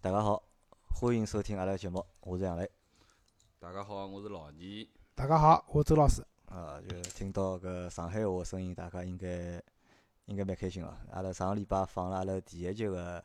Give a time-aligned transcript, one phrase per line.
[0.00, 0.40] 大家好，
[0.94, 2.70] 欢迎收听阿拉节目，我是杨雷。
[3.58, 4.88] 大家好，我是老倪。
[5.16, 6.24] 大家好，我周老师。
[6.46, 9.60] 啊，就听到搿上海话声音，大家应该
[10.26, 10.96] 应该蛮开心个。
[11.10, 13.22] 阿拉上个礼拜放了阿拉第一集个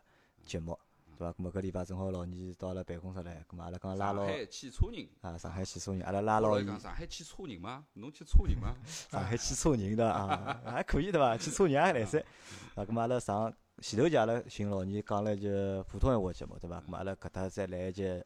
[0.47, 0.77] 节目，
[1.15, 1.31] 对伐？
[1.33, 5.07] 咾么搿礼拜正好老倪到阿拉办公室来，咾么阿拉刚拉牢上海汽车人。
[5.21, 7.85] 啊，上海汽车人，阿拉拉牢讲上海汽车人吗？
[7.93, 8.75] 侬汽车人吗？
[8.83, 11.37] 上海汽车人的啊，还可以对伐？
[11.37, 12.19] 汽车人也来塞。
[12.73, 15.49] 啊，咾么阿拉上前头集阿拉寻老倪讲了一集
[15.89, 16.79] 普通话节目，对伐？
[16.81, 18.23] 咾阿拉搿搭再来一集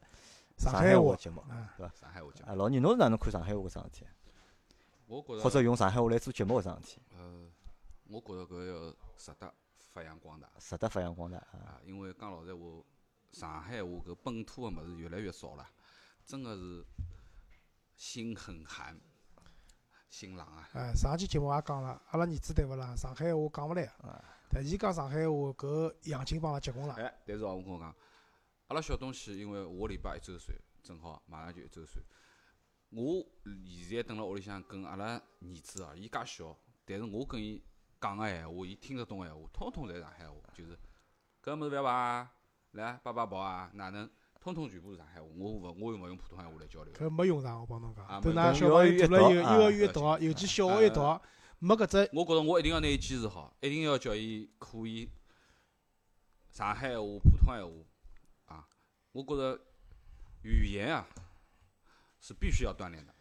[0.56, 1.42] 上海话节目，
[1.76, 1.94] 对伐？
[1.94, 2.50] 上海话节目。
[2.50, 4.06] 啊，老倪侬是哪能看上海话搿桩事体？
[5.06, 7.50] 我觉着或者用上海话来做节目搿桩事体，呃，
[8.08, 9.52] 我觉着搿要值得
[9.92, 11.80] 发扬光大值得发扬光大啊！
[11.84, 12.60] 因为讲老实话，
[13.32, 15.66] 上海话搿本土个物事越来越少了，
[16.26, 16.84] 真个是
[17.96, 19.00] 心很寒，
[20.10, 20.68] 心冷啊。
[20.74, 22.94] 哎，上期节目也讲了，阿拉儿子对勿啦？
[22.94, 23.90] 上海话讲勿来，
[24.48, 26.94] 但伊讲上海话搿洋泾帮阿拉结棍了。
[26.94, 27.94] 哎，但是哦，我跟我讲，
[28.68, 32.02] 阿拉小东西，因为下礼拜一周岁，正好马上就一周岁。
[32.90, 33.22] 我
[33.86, 36.56] 现在蹲辣屋里向跟阿拉儿子哦，伊介小，
[36.86, 37.62] 但是我跟伊
[38.00, 40.78] 讲个闲话，伊听得懂个闲话，通通侪上海话，就是
[41.42, 42.32] 搿物事勿要碰啊，
[42.72, 44.08] 来爸爸抱啊，哪能，
[44.40, 45.26] 通通全部是上海话。
[45.36, 46.94] 我勿，我又勿用普通闲话来交流。
[46.94, 48.22] 搿没用上，我帮侬啊讲。
[48.22, 51.00] 等没㑚小朋友读了幼幼幼儿园一读，尤其小学一读，
[51.60, 55.08] 没搿只我觉着我一定要拿伊坚持好，一定要叫伊可以
[56.50, 57.64] 上海闲话、普通闲
[58.46, 58.68] 话啊。
[59.12, 59.60] 我觉着
[60.42, 61.06] 语言啊
[62.20, 63.12] 是必须要锻炼的。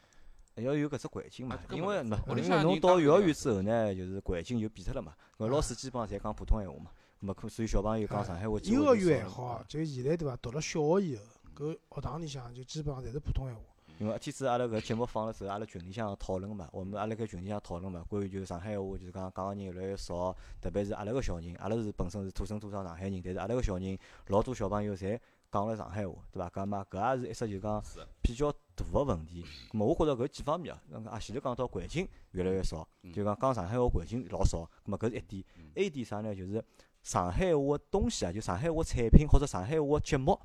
[0.61, 5.15] 要有搿只环境嘛因为喏，本屋里因为侬到幼儿园之后呢，就是环境就变脱了嘛。
[5.37, 6.91] 搿老师基本上侪讲普通闲话嘛，
[7.21, 10.35] 咾么可所以小朋友讲上海话幼儿园还好啊，就现在对伐？
[10.37, 11.23] 读了小学以后，
[11.55, 13.61] 搿学堂里向就基本上侪是普通闲话。
[13.99, 25.19] 因为一天子阿拉搿节目放了之后，阿拉群里向讨论嘛，我们阿拉搿群里向讨论嘛，关于就是上海话，就是讲讲个人越来越少，特别是阿拉个小人，阿拉是本身是土生土长上海人，但是阿拉个小人老多小朋友侪
[25.51, 26.49] 讲了上海话，对伐？
[26.49, 27.83] 搿嘛搿也是一只就是讲，
[28.21, 29.43] 比较大个问题。
[29.71, 35.71] 咁么我觉着搿几方面啊，那前头讲到环境越来越少，嗯就讲讲上海话环境老少，咁么搿是一点嗯。
[35.75, 36.35] 还有点啥呢？
[36.35, 36.63] 就是
[37.01, 40.39] 上海话个东西啊，就上海话产品或者上海话个节目，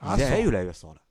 [0.00, 0.40] 现在。
[0.40, 1.02] 越来越少了，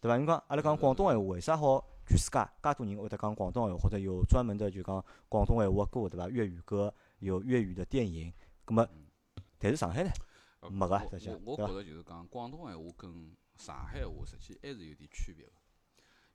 [0.00, 0.16] 对伐？
[0.16, 6.28] 你讲阿拉讲广东闲话，为啥好全世界介多人会得讲广东闲话，或者有专门的就讲广东闲话歌，对伐？
[6.28, 8.32] 粤语歌有粤语的电影，
[8.64, 9.06] 咁么嗯
[9.58, 10.10] 但是上海呢？
[10.60, 15.52] 呃没个我实际上我我觉着就是讲广东闲话跟上海闲话实际还是有点区别个，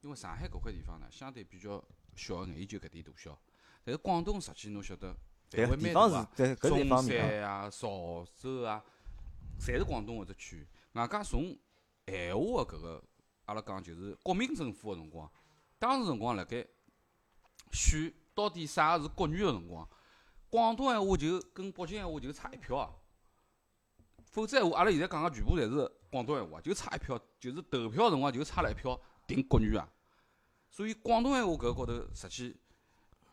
[0.01, 1.83] 因为上海搿块地方呢，相对比较
[2.16, 3.38] 小一眼，伊就搿点大小。
[3.83, 5.16] 但是广东实际侬晓得
[5.50, 7.03] 对范围蛮大啊，在搿是一中。
[7.03, 8.83] 山啊、潮州啊，
[9.59, 10.67] 侪是广东搿只区域。
[10.94, 11.57] 外加从
[12.07, 13.03] 闲话个搿个，
[13.51, 15.29] 阿拉讲就是国民政府个辰光，
[15.78, 16.66] 当时辰光辣盖
[17.73, 19.88] 选到底啥是国语个辰光，
[20.50, 22.95] 广东闲话就跟北京闲话就差一票啊。
[24.23, 28.97] 否则闲话，阿拉现在讲个全部侪是广东闲话，就差一票，就是投票辰光就差了一票
[29.28, 29.85] 定国语啊。
[30.69, 32.57] 所以广东闲话搿高头实际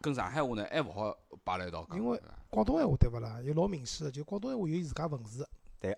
[0.01, 1.97] 跟上海话呢还勿好摆辣一道讲。
[1.97, 3.41] 因为广东闲话对勿啦？
[3.41, 5.49] 有老明显个，就广东闲话有伊自家文字的。
[5.79, 5.97] 对。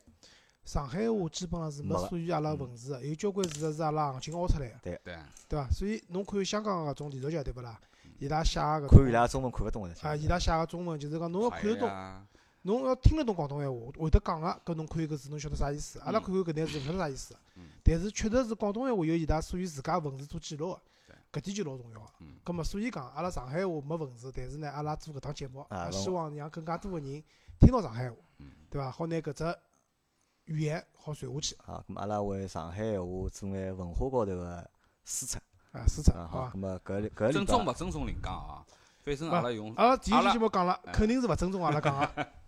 [0.64, 5.00] 上海闲话基本上是没属于阿拉文字的，有交关字是阿拉行情凹出来个，对。
[5.48, 5.68] 对伐？
[5.70, 7.80] 所以侬看香港个搿种连续剧对勿啦？
[8.18, 12.26] 伊拉写个搿看伊拉中文看勿懂个啊，伊拉写个中文就是讲侬要看得懂，啊
[12.62, 15.98] 侬要听得懂广东闲话，会得讲个，搿侬看搿字侬晓得啥意思。
[16.00, 22.06] 阿拉嗯看看搿眼字勿晓得啥意思嗯，但是确实是广东闲话有伊拉属于自家文字做记录对个，搿点就老重要个。
[22.20, 27.24] 嗯葛末所以讲，阿拉上海话没文字，但是呢，阿拉做搿档节目，希望让更加多个人
[27.58, 28.90] 听到上海话嗯，对伐？
[28.90, 29.44] 好拿搿只
[30.50, 34.70] 语言好传下去啊，咁阿拉为上海闲话做眼文化高头个
[35.04, 35.38] 输出
[35.70, 38.66] 啊，输出啊，好好，咁么搿搿礼尊重拜勿尊重另讲啊，
[39.04, 42.26] 反正阿拉用阿拉第一期节目讲了，哎肯定是勿尊重阿拉讲个。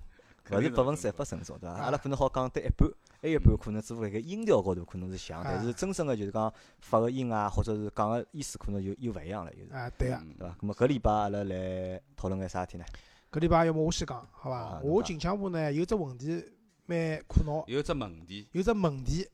[0.51, 1.77] 勿是百分之一百尊重，对伐？
[1.77, 2.91] 啊阿拉可能好讲得一半，
[3.21, 10.17] 还有一半可能只不过搿个音调高头可能是像，但是啊真正个就是讲发个音啊，或者是讲个意思可能就又勿一样了，就是，啊，对个。
[10.17, 10.57] 嗯对伐？
[10.61, 12.84] 咁么搿礼拜阿拉来讨论眼啥事体呢？
[13.31, 14.81] 搿礼拜要么我先讲，好伐啊？
[14.83, 16.45] 我近腔部呢有只问题
[16.92, 19.26] 蛮苦恼，有只问题有只问题，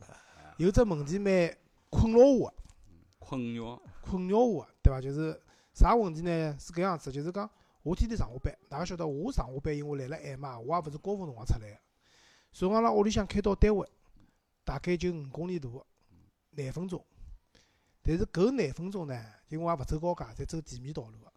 [0.58, 1.58] 有只问题蛮
[1.90, 2.54] 困扰我，
[3.18, 5.00] 困扰，困扰我的，对伐？
[5.00, 5.40] 就是
[5.74, 6.56] 啥问题呢？
[6.58, 7.50] 是搿样子，就是讲
[7.82, 11.78] 我天天上下班，大家晓得我上下班，因为来了晚嘛，我也勿是高峰辰光出来个。
[12.52, 13.88] 从阿拉屋里向开到单位，
[14.64, 15.84] 大概就五公里路，
[16.50, 17.04] 廿分钟。
[18.02, 21.32] 但是搿廿分钟呢，因为我也勿走高架，侪走地面道路个，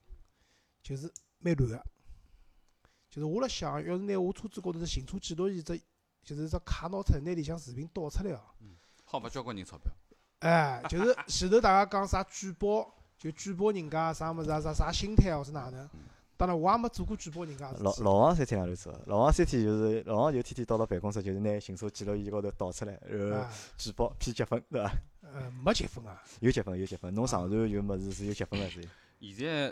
[0.83, 1.83] 就是蛮乱个。
[3.09, 5.79] 就是我辣想，要是拿我车子高头只行车记录仪只，
[6.23, 8.39] 就是只卡拿出来，拿里向视频导出来哦。
[9.03, 9.91] 好罚交关人钞票。
[10.39, 15.87] 哎，就是前头大家讲啥举报，就举报人家啥物事啊，啥 啥心态或是哪能，
[16.37, 17.95] 当然我也没做过举报人家的老。
[17.97, 24.91] 老王三天两头做，老王三天就是老王就天天到了办公室，就是拿行车记录仪高头导出来，然后啊，举报批积分，对伐？
[25.21, 26.21] 呃，没积分啊。
[26.39, 29.31] 有积分有积分，侬上传有物事是有积分个是有。
[29.31, 29.71] 现在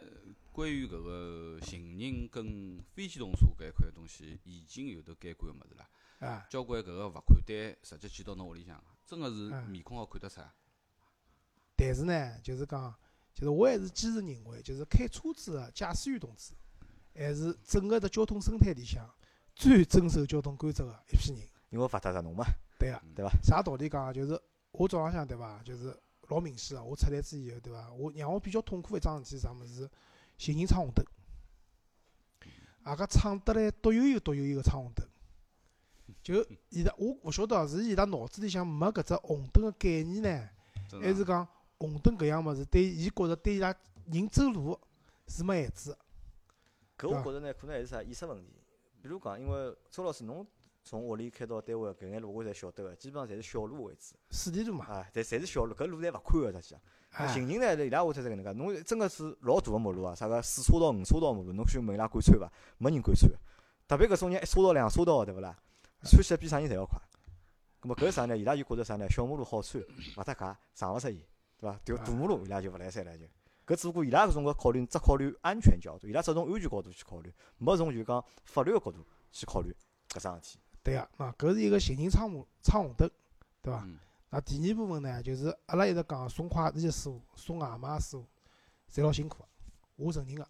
[0.52, 5.88] 关于搿个行人跟非机动车搿一块东西，已经有得监管个物事了。
[6.20, 10.42] 啊，交关搿个罚款单直接寄到侬屋里向，真个是嗯面孔好看得出。
[11.76, 12.94] 但是呢，就是讲，
[13.34, 16.54] 就是我还是坚持认为，就是开车子个驾驶员同志，
[17.16, 19.10] 还是整个的交通生态里向
[19.56, 21.48] 最遵守交通规则个一批人。
[21.70, 22.44] 因为罚脱着侬嘛，
[22.78, 23.32] 对个，对伐？
[23.42, 24.12] 啥道理讲啊？
[24.12, 24.38] 就是
[24.72, 25.62] 我早浪向对伐？
[25.64, 27.90] 就是老明显个，我出来之以后对伐？
[27.94, 29.90] 我让我比较痛苦一桩事体是啥物事？
[30.38, 31.06] 行人闯红灯，
[32.84, 35.08] 啊搿闯得来独有一个独有一个闯红灯。
[36.22, 40.50] 就伊拉，我勿晓得是伊拉脑子里向没搿只红灯个概念呢，
[41.02, 43.74] 还是讲红灯搿样物事对伊觉着对伊拉
[44.12, 44.80] 人走路
[45.28, 47.08] 是没限制个。
[47.08, 48.54] 搿我觉着呢，可能还是啥意识问题。
[49.02, 50.46] 比如讲，因为周老师侬
[50.84, 56.80] 从屋里开到单位搿眼路我侪晓得个，基本上侪是小路为主，四地路嘛，啊，侪侪是小路，搿路侪勿宽个实际上。
[57.12, 62.52] 哎，行人呢，伊拉会得是搿能介，侬真个是老大个马路啊，啥个四车道、五车道马路，侬去问伊拉敢穿伐？
[62.78, 63.38] 没人敢穿个。
[63.88, 65.58] 特别搿种人一车道、两车道个，对勿啦？
[66.04, 67.00] 穿起来比啥人侪要快。
[67.80, 68.38] 葛末搿是啥呢？
[68.38, 69.10] 伊拉就觉着啥呢？
[69.10, 69.84] 小马路好穿，
[70.18, 71.26] 勿搭界，撞勿出伊，
[71.58, 71.80] 对伐？
[71.84, 73.26] 就大马路伊拉就勿来三了就。
[73.66, 79.76] 搿只不过伊拉搿种个考虑，只考虑安全角度，伊拉只从安全角度去考虑，没从就讲法律个角度去考虑
[80.10, 80.60] 搿桩事体。
[80.84, 83.10] 对个，那搿是一个行人闯红闯红灯，
[83.62, 83.84] 对伐？
[83.86, 84.00] 嗯
[84.32, 88.24] 那第二部分呢，就是阿拉一直讲送快递个师傅、送外卖个师傅，
[88.92, 89.50] 侪老辛苦个，
[89.96, 90.48] 我承认个。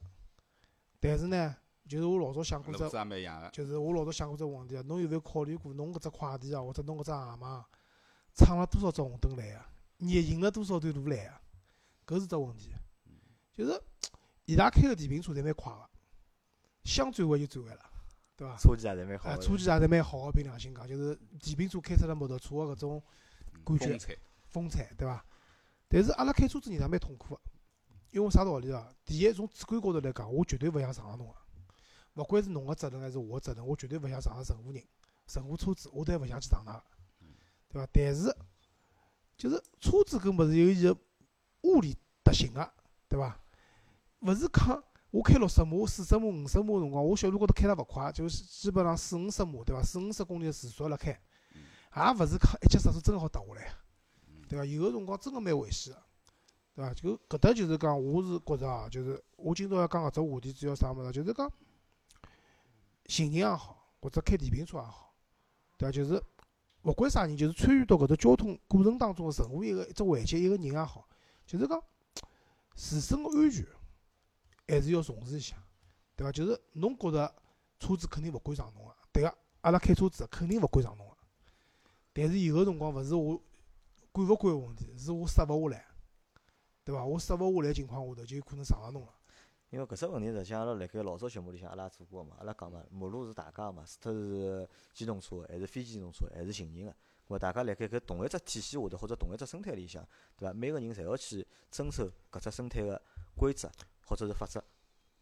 [1.00, 1.56] 但是呢，
[1.90, 2.80] 就是我老早想过只。
[3.52, 7.66] 就是我老早想过只问题啊，侬有没有考虑过，侬搿只快递啊，或者侬搿只外卖，
[8.36, 9.68] 闯了多少只红灯来啊？
[9.98, 11.42] 逆行了多少段路来啊？
[12.06, 12.72] 搿是只问题。
[13.54, 13.82] 就是
[14.46, 15.90] 伊拉开个电瓶车侪蛮快个，
[16.84, 17.84] 想转弯就转弯了，
[18.38, 18.56] 对伐？
[18.56, 19.38] 车技也侪蛮好。
[19.38, 23.04] 车技也侪蛮好个，凭良心讲，就是电瓶车开出来摩托车个搿种
[23.54, 25.26] 嗯感觉风采，风采，对伐？
[25.90, 27.42] 但是阿拉开车子人也蛮痛苦个，
[28.12, 28.88] 因为啥道理啊？
[29.04, 31.36] 第一，从主观高头来讲，我绝对勿想撞着侬个，
[32.16, 34.84] 勿管是侬个责任还是我个责任，我绝对勿想撞着任何人、
[35.34, 36.84] 任何车子，我都勿想去撞他，
[37.70, 37.88] 对伐？
[37.94, 38.36] 但是，
[39.38, 40.98] 就是车子搿物事有伊个
[41.62, 42.74] 物理特性个，
[43.08, 43.40] 对伐？
[44.22, 49.82] 勿是讲我开六十码、四十码、五十码个辰光，我小路高头开了勿快，就是基本上四五十码，对伐？
[49.82, 53.74] 四五十公里个时速辣开，也勿是讲一脚刹车真个好踏下来。
[54.48, 54.66] 对伐？
[54.66, 56.04] 有个辰光真个蛮危险个，
[56.76, 56.94] 对伐？
[56.94, 61.12] 就搿搭就是讲，我是觉着啊，就是我今朝要讲搿只话题，主要啥物事？
[61.12, 61.52] 就是讲
[63.10, 65.14] 行人也好，或者开电瓶车也好，
[65.78, 65.92] 对伐？
[65.92, 66.24] 就是
[66.84, 71.06] 勿管啥人，就是参与到搿只交通过程当中个任何一个一只环节，一个人也好，
[71.46, 71.84] 就是讲
[72.76, 73.66] 自身个安全
[74.68, 75.58] 还是要重视一下，
[76.16, 76.32] 对伐？
[76.32, 77.36] 就是侬觉着
[77.80, 81.18] 车子肯定勿敢撞侬个，对个，阿拉开车子肯定勿敢撞侬个，
[82.14, 83.42] 但是有个辰光勿是我。
[84.12, 85.86] 管勿管个问题，是我刹勿下来，
[86.84, 87.06] 对伐？
[87.06, 89.14] 我刹勿下来情况下头，就有可能撞着侬了。
[89.70, 96.96] 因为搿只问题实际上阿拉辣盖老早节目里向阿拉也做过个嘛，阿拉讲嘛，马路是大家个嘛，除脱是机动车还是非机动车还是行人个，咾
[97.28, 100.04] 么大家辣盖搿同一只体系下头或者同一只生态里向，
[100.36, 100.54] 对伐？
[100.54, 103.00] 每个人侪要去遵守搿只生态个
[103.38, 103.70] 规则
[104.06, 104.64] 或者是法则。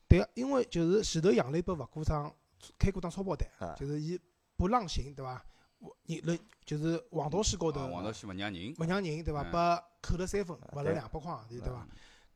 [0.07, 2.33] 对个，因为就是前头杨磊拨勿过张
[2.79, 4.17] 开过张钞票单，就是伊
[4.55, 5.45] 不让行，对伐？
[5.79, 8.73] 我你人就是黄道线高头，黄道线勿让人。
[8.79, 9.43] 勿让人，对伐？
[9.43, 11.87] 拨扣了三分，罚了两百块洋钿，对伐？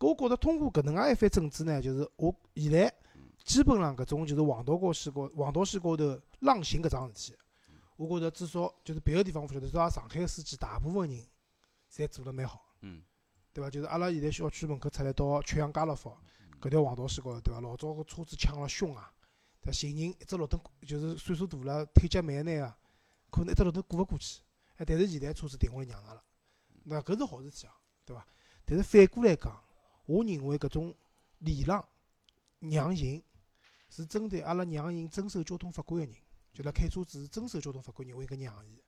[0.02, 2.92] 搿我觉着通过搿能介一番整治呢，就是我现在
[3.44, 7.38] 基本上搿种就是黄道高线高黄道线高头让行搿桩事体，
[7.98, 11.24] 我觉着至少就是别个地方勿晓得，至少上海个司机大部分人
[11.94, 12.66] 侪做了蛮好。
[13.54, 13.70] 对伐？
[13.70, 16.12] 就是阿拉现在小区门口出来到曲阳家乐福
[16.60, 17.62] 搿条黄道线高头，对伐？
[17.62, 19.12] 老早个车子抢了凶啊，
[19.62, 19.72] 对？
[19.72, 22.74] 行人一只绿灯就是岁数大了、腿脚慢眼个，
[23.30, 24.42] 可能一只绿灯过勿过去。
[24.78, 26.24] 哎，但是现在车子停下来让了，
[26.86, 27.14] 对伐？
[27.14, 28.26] 搿是好事体啊，对伐？
[28.66, 29.62] 但是反过来讲，
[30.12, 30.94] 我认为搿种
[31.40, 31.88] 礼让、
[32.60, 33.24] 让行
[33.90, 38.84] 是针对阿拉让行遵守交通法规个人，就辣开车子是遵守交通法规人，我应该让伊。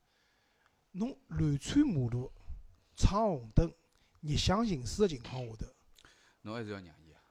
[0.92, 2.30] 侬乱穿马路、
[2.98, 3.72] 闯红灯、
[4.20, 5.65] 逆向行驶个情况下头，
[6.42, 7.22] 侬还是要让伊啊。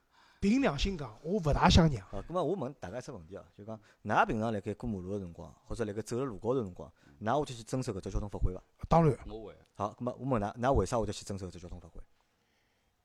[0.41, 2.03] 凭良心讲，我勿大想让。
[2.09, 8.63] 好，咁么我问大家一只问题哦，就讲，㑚平常辣盖过马路个辰光，或者辣盖走辣路高头辰光，㑚会得去遵守搿只交通法规伐？
[8.89, 12.03] 当然，我会，好，咁么我问㑚，㑚为啥会得去遵守搿只交通法规？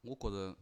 [0.02, 0.56] 我觉着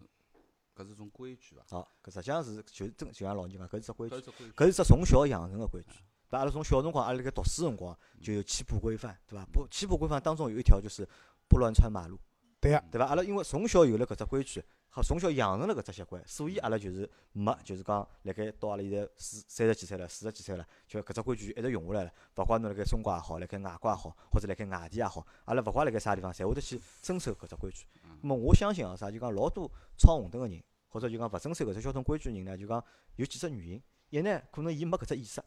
[0.76, 1.64] 搿是种规矩伐。
[1.70, 5.88] 好，搿实际上是就真就像老人讲，搿是只规矩搿，是只从小养成个规矩。
[6.28, 6.40] 对伐？
[6.40, 9.46] 阿拉从小辰光，阿拉辣盖读书辰光就有起步规范，对伐？
[9.54, 11.08] 不，起步规范当中有一条就是
[11.48, 12.20] 不乱穿马路，
[12.60, 13.06] 对个，对伐？
[13.06, 22.12] 阿拉因为从小有了搿只规矩，好从小养成了搿只习惯，所以阿拉就是没就是讲辣盖到阿拉现在四三十几岁了，四十几岁了，就搿只规矩一直用下来了。
[22.38, 27.86] 勿怪侬辣盖中国也好，辣盖外国也好，或者辣盖外地也好，阿拉勿怪辣盖啥地方，侪会得去遵守搿只规矩。
[28.26, 32.84] 咾么我相信哦，啥就讲老多闯红灯个人，或者就讲勿遵守搿只交通规矩个人呢，就讲
[33.18, 33.84] 有几只原因。
[34.10, 35.40] 一呢，可能伊没搿只意识，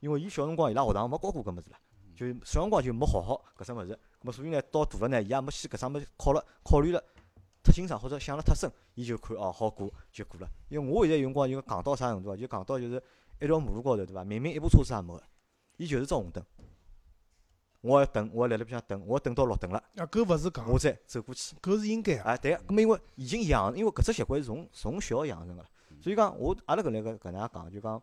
[0.00, 1.78] 因为伊小辰光伊拉学堂没教过搿物事啦，
[2.14, 3.94] 就小辰光就没学好搿只物事。
[3.94, 7.02] 咾么所以呢，到大了呢，伊也没去搿桩物事考了考虑了
[7.62, 10.46] 太清爽，或者想了太深，伊就看哦好过就过了。
[10.68, 13.02] 因为我现在有辰光就讲到啥程度啊，就讲到就是
[13.40, 14.22] 一条马路高头对伐？
[14.22, 15.22] 明明一部车子也没个，
[15.78, 16.44] 伊就是只红灯。
[17.86, 21.54] 我要等，我要辣辣边向等，我要等到绿灯了，啊，搿勿是讲，我再走过去。
[21.62, 22.22] 搿是应该个。
[22.24, 25.68] 啊，对个，咁么因为已经养，因为搿只习惯是从从小养成个了，
[26.00, 28.02] 所以讲我阿拉搿能个搿能介讲，就讲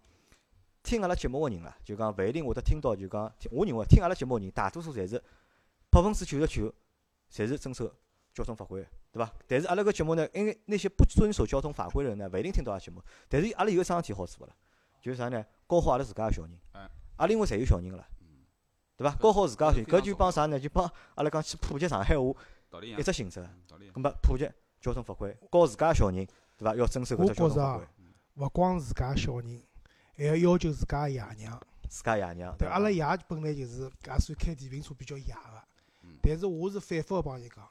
[0.84, 5.22] 听阿拉节目个人啦，就讲勿一定会得听到，就讲我认为听阿拉节目个人，大多数侪是
[5.90, 6.74] 百分之九十九，
[7.30, 7.92] 侪是遵守
[8.34, 9.34] 交通法规个，对伐？
[9.48, 13.02] 但是阿拉搿节目呢，因为那些不遵守交通法规个人呢，勿一定听到阿拉节目。
[13.28, 14.56] 但是阿拉有一桩事体好处勿啦，
[15.02, 15.46] 就是啥呢？
[15.68, 18.08] 教好阿拉自家个小人哎，阿拉因为侪有小人个啦，
[18.96, 19.16] 对伐？
[19.16, 20.60] 搿教好自家个小人，搿就帮啥呢？
[20.60, 22.34] 就帮阿拉讲去普及上海话
[22.82, 23.40] 一只性质。
[23.40, 24.00] 嗯道理一样咁。
[24.00, 24.50] 么普及
[24.82, 26.26] 交通法规，教自家个小人，
[26.58, 26.76] 对伐？
[26.76, 27.88] 要遵守搿只交我觉着啊通法规。
[28.36, 29.64] 勿光自家小人，
[30.16, 31.60] 还要要求自家爷娘。
[31.88, 35.64] 自家爷娘，对，伐阿拉爷本来就是也算开电瓶车比较野个
[36.02, 37.68] 嗯，但是我是反复个帮伊讲，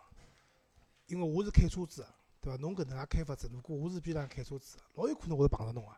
[1.06, 2.08] 因为我是开车子个，
[2.40, 2.56] 对伐？
[2.60, 5.90] 侬搿能介开法子，如果我是边浪开车子，老有可能会碰着侬个，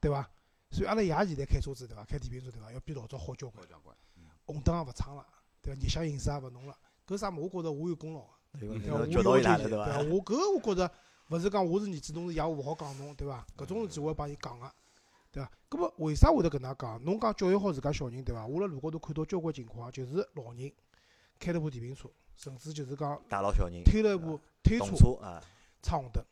[0.00, 0.28] 对伐？
[0.70, 2.02] 所以阿拉爷现在开车子，对伐？
[2.04, 2.72] 开电瓶车，对伐？
[2.72, 3.66] 要比老早好交关
[4.52, 5.26] 红灯也勿闯了，
[5.62, 5.80] 对伐？
[5.80, 6.76] 逆向行驶也勿弄了，
[7.06, 7.40] 搿啥物事？
[7.40, 8.28] 我觉着我有功劳个。
[8.58, 8.94] 对伐？
[8.98, 9.98] 我教导伊拉了，要求伊，对伐？
[9.98, 10.92] 我搿我觉着
[11.28, 13.46] 勿是讲我是儿子，侬是爷，我勿好讲侬，对伐？
[13.56, 14.72] 搿种事体我要帮伊讲个，
[15.30, 15.50] 对伐？
[15.70, 17.04] 搿么为啥会得搿能介讲？
[17.04, 18.46] 侬讲教育好自家小人，对伐？
[18.46, 20.72] 我辣路高头看到交关情况，就是老人
[21.38, 24.96] 开了部电瓶车，甚至就是讲带牢小人，推了一部推车
[25.82, 26.24] 闯红灯。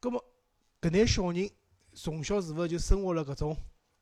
[0.00, 0.24] 搿么
[0.80, 1.50] 搿眼小人
[1.92, 3.56] 从小是勿是就生活辣搿种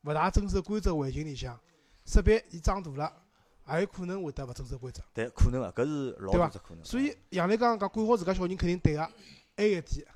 [0.04, 1.58] 勿大遵守规则环境里向？
[2.04, 3.21] 势必伊长大了，
[3.68, 5.02] 也有可能会得勿遵守规则。
[5.14, 6.84] 对，可能个，搿是老对伐大只可能。
[6.84, 9.12] 所以杨澜刚刚讲管好自家小人肯定对个，
[9.56, 10.06] 还有一点，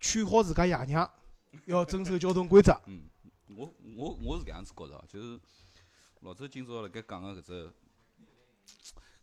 [0.00, 1.10] 劝好自家爷娘
[1.66, 2.72] 要遵守交通规则。
[2.86, 3.08] 嗯，
[3.56, 5.40] 我我我是搿样子觉着哦，就是
[6.20, 7.72] 老周今朝辣盖讲个搿只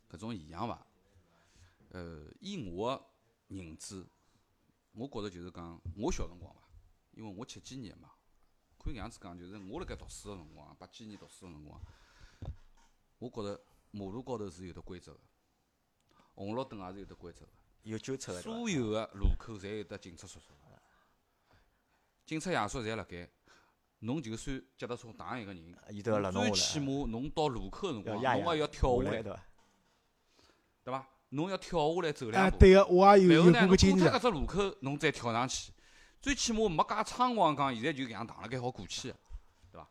[0.09, 0.85] 搿种现象伐，
[1.89, 3.05] 呃，以我个
[3.47, 4.05] 认知，
[4.93, 6.61] 我觉着就是讲，我小辰光伐，
[7.13, 8.09] 因为我七几年嘛，
[8.77, 11.81] 可以搿样子讲，就是我辣盖读书个辰光，八几年读书个辰光，
[13.21, 13.61] 我觉着
[13.91, 15.19] 马路高头是有得规则个，
[16.33, 17.51] 红绿灯也是有得规则个。
[17.83, 20.53] 有纠察个，所有个路口侪有得警察叔叔，
[22.25, 23.29] 警察爷叔侪辣盖。
[23.99, 29.45] 侬就算脚踏车打一个人，伊都要勒侬最起码侬到路口个辰光，侬也要跳下来，对伐？
[30.83, 31.07] 对伐？
[31.29, 32.57] 侬要跳下来走哎，两步。
[32.57, 33.87] 对个，我也有有然后呢，侬过脱。
[33.87, 35.71] 搿只路口，侬再跳上去，
[36.19, 39.17] 最起码没介猖狂讲，现在就搿样躺辣盖好过去个，
[39.71, 39.87] 对伐？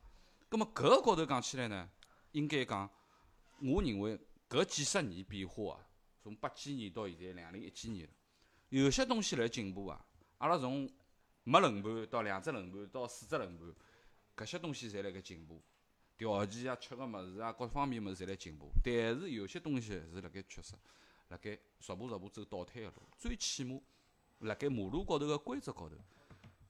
[0.49, 1.89] 葛末搿个高头讲起来呢，
[2.33, 2.91] 应该讲，
[3.61, 5.87] 我认为搿几十年变化啊，
[6.23, 8.13] 从八几年到现在两零一几年了，
[8.71, 10.05] 有些东西辣进步啊。
[10.39, 10.91] 阿拉从
[11.45, 13.75] 没轮盘到两只轮盘到四只轮盘，
[14.37, 15.63] 搿些东西侪辣盖进步，
[16.17, 18.71] 条件啊、吃个物事啊，各方面物事侪辣进步。
[18.83, 20.75] 但是有些东西是辣盖缺失。
[21.29, 23.81] 辣盖逐步逐步走倒退个路，最起码
[24.41, 25.95] 辣盖马路高头个规则高头，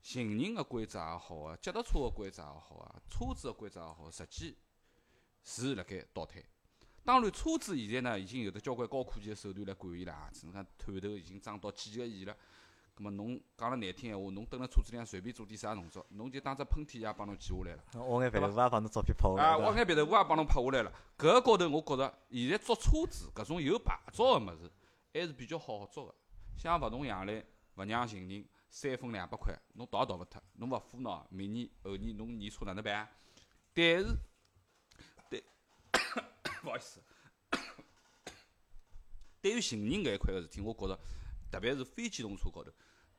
[0.03, 4.55] 行人个规则也好啊，脚踏车个规则也好啊，车子个规则也好，实际
[5.43, 6.45] 是辣盖倒退。
[7.03, 12.35] 当然，车子现在呢已经有得交关高科技的手段来管伊拉，只能讲探头已经涨到几个亿了。
[12.93, 18.05] 葛末侬讲了难听闲话，侬蹲辣车子里向随便做点啥动作，侬就当只喷嚏也帮侬记下来了。
[18.05, 20.93] 挖眼饭豆腐也帮侬照片拍下来啊，来，挖眼鼻头我也帮侬拍下来了。
[21.17, 24.71] 搿个高头，我觉着现在捉车子搿种有牌照个物事，
[25.13, 26.15] 还是比较好捉个。
[26.57, 27.43] 像勿同样来，
[27.75, 33.09] 勿让行人三分两百块，侬逃也逃勿脱，侬勿付喏，明年后年侬验车哪能办啊？
[33.73, 34.15] 但是，对，
[36.63, 37.01] 勿好意思，
[39.41, 40.99] 对于行人搿一块个事体，我觉着，
[41.51, 42.71] 特别是非机动车高头，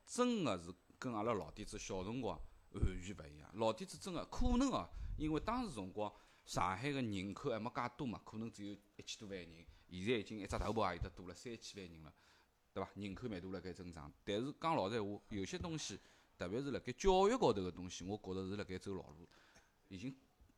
[0.05, 2.39] 真个是跟阿拉老底子小辰光
[2.71, 3.51] 完全勿一样。
[3.55, 6.11] 老底子真个可能哦，因为当时辰光
[6.45, 12.13] 上海个人口还没介多嘛，可能只有一千多万人，现在已经一只头部也有得多了，三千万人了，
[12.73, 12.89] 对伐？
[12.95, 15.99] 人口密度辣盖增长，但是讲老实闲话，有些东西，
[16.37, 19.27] 特别是辣盖教育高头个东西，我觉着是辣盖走老路，
[19.89, 20.15] 已经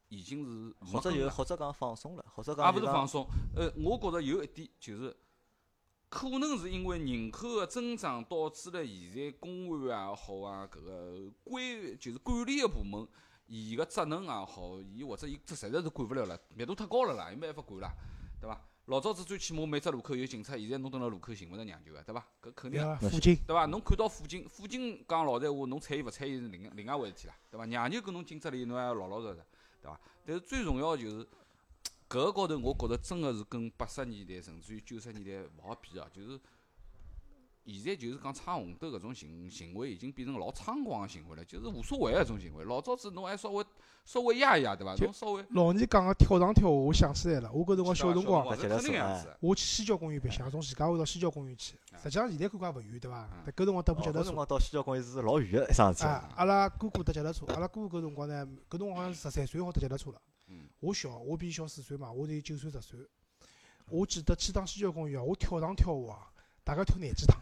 [0.09, 3.27] 已经是或者没根了就或者讲放松了，或者讲就讲勿是放松。
[3.55, 5.15] 呃，我觉着有一点就是，
[6.09, 11.63] 可能是因为人口个增长导致了现在公安也好啊，搿个管
[11.99, 13.07] 就是管理个部门，
[13.47, 17.91] 伊个职能也好，伊或者伊这实在是管勿了了，密度太高了啦，伊没办法管啦，
[18.39, 18.61] 对伐？
[18.85, 22.23] 老早子最起码每只路口有警察，现在侬蹲辣路口寻勿着娘舅个，对伐？
[22.39, 23.09] 搿肯定对个，伐？
[23.09, 23.65] 附近对伐？
[23.65, 27.65] 侬看到附近，附近讲老实闲话，侬睬伊勿睬伊是另另外回事体啦，对伐？
[27.65, 29.43] 娘舅跟侬警察里侬还要老老实实，
[29.85, 29.99] 对伐？
[30.25, 31.23] 但是最重要个就是
[32.09, 36.39] 搿个高头，我觉着真个是跟八十年代甚至于九十年代勿好比啊，就是。
[37.73, 42.63] 现在就是讲闯红灯搿种行行为已经变成老猖狂个行为了，就是无所谓个一种行为。
[42.65, 43.65] 老早子侬还稍微
[44.05, 44.95] 稍微压一压，对伐？
[44.95, 49.37] 就侬稍微老年讲个跳上跳下，我想起来了，我搿辰光小辰光，是肯定搿样子的。
[49.41, 54.35] 我去西郊公园白相，从徐家汇到西郊公园去，啊实际上现在看看也勿远，对伐搿辰光搭部脚踏车搿辰。
[54.35, 56.05] 光到西郊公园是老远个一桩事体。
[56.05, 60.21] 啊，阿拉哥哥踏脚踏车，阿拉哥哥搿辰光呢，搿辰光好像十三岁好踏脚踏车了。
[60.49, 62.99] 嗯我小，我比伊小四岁嘛，我得九岁十岁。
[63.89, 66.29] 我记得去趟西郊公园啊，我跳上跳下啊，
[66.63, 67.35] 大概跳廿几趟。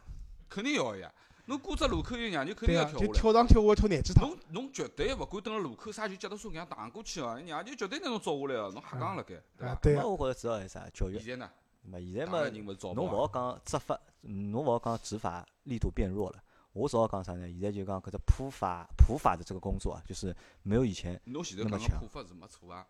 [0.53, 1.11] 肯定要个呀。
[1.45, 3.11] 侬过只路口有娘舅，肯定要跳下来。
[3.11, 4.29] 跳上跳下跳廿几趟。
[4.29, 9.67] 侬侬绝对勿管蹲辣路口啥就脚踏车搿样荡过去哦，娘舅绝对拿侬抓下来哦，侬瞎讲辣盖，对伐？？
[9.67, 10.87] 啊对啊，那我觉着主要是啥？
[10.93, 11.19] 教育。
[11.19, 12.39] 现在呢，没现在嘛
[12.93, 16.41] 侬勿好讲执法，嗯侬勿好讲执法力度变弱了。
[16.71, 17.45] 我主要讲啥呢？
[17.47, 22.87] 现在就讲搿只普法普法的这个工作啊，就是没有以前侬前头那么强讲个普法是没错啊，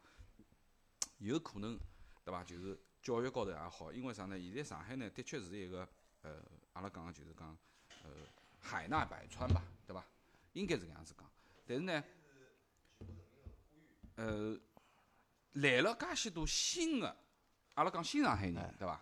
[1.17, 1.79] 有可能
[2.24, 2.43] 对伐？
[2.43, 4.38] 就是教育高头也好，因为啥呢？
[4.38, 5.88] 现在上海呢，的确是一个
[6.24, 6.32] 呃，
[6.74, 7.56] 阿拉讲个就是讲
[8.03, 8.10] 呃
[8.60, 10.03] 海纳百川吧，对伐？
[10.53, 11.30] 应该是搿样子讲。
[11.65, 12.03] 但是呢，
[14.15, 14.60] 呃，
[15.53, 17.15] 来了介许多新个，
[17.75, 19.01] 阿拉讲新上海人哎，对伐？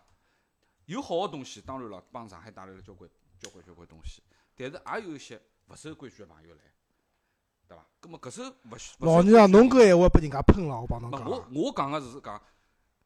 [0.86, 4.22] 有好个东西，当然了，帮上海带来了交关交关交关东西，
[4.56, 6.60] 但是也有一些勿守规矩个朋友来，
[7.68, 7.86] 对伐？
[8.00, 11.26] 葛末搿首勿许老娘啊，侬搿闲话拨人家喷了，我帮侬，讲啊。
[11.28, 12.42] 我我讲个是讲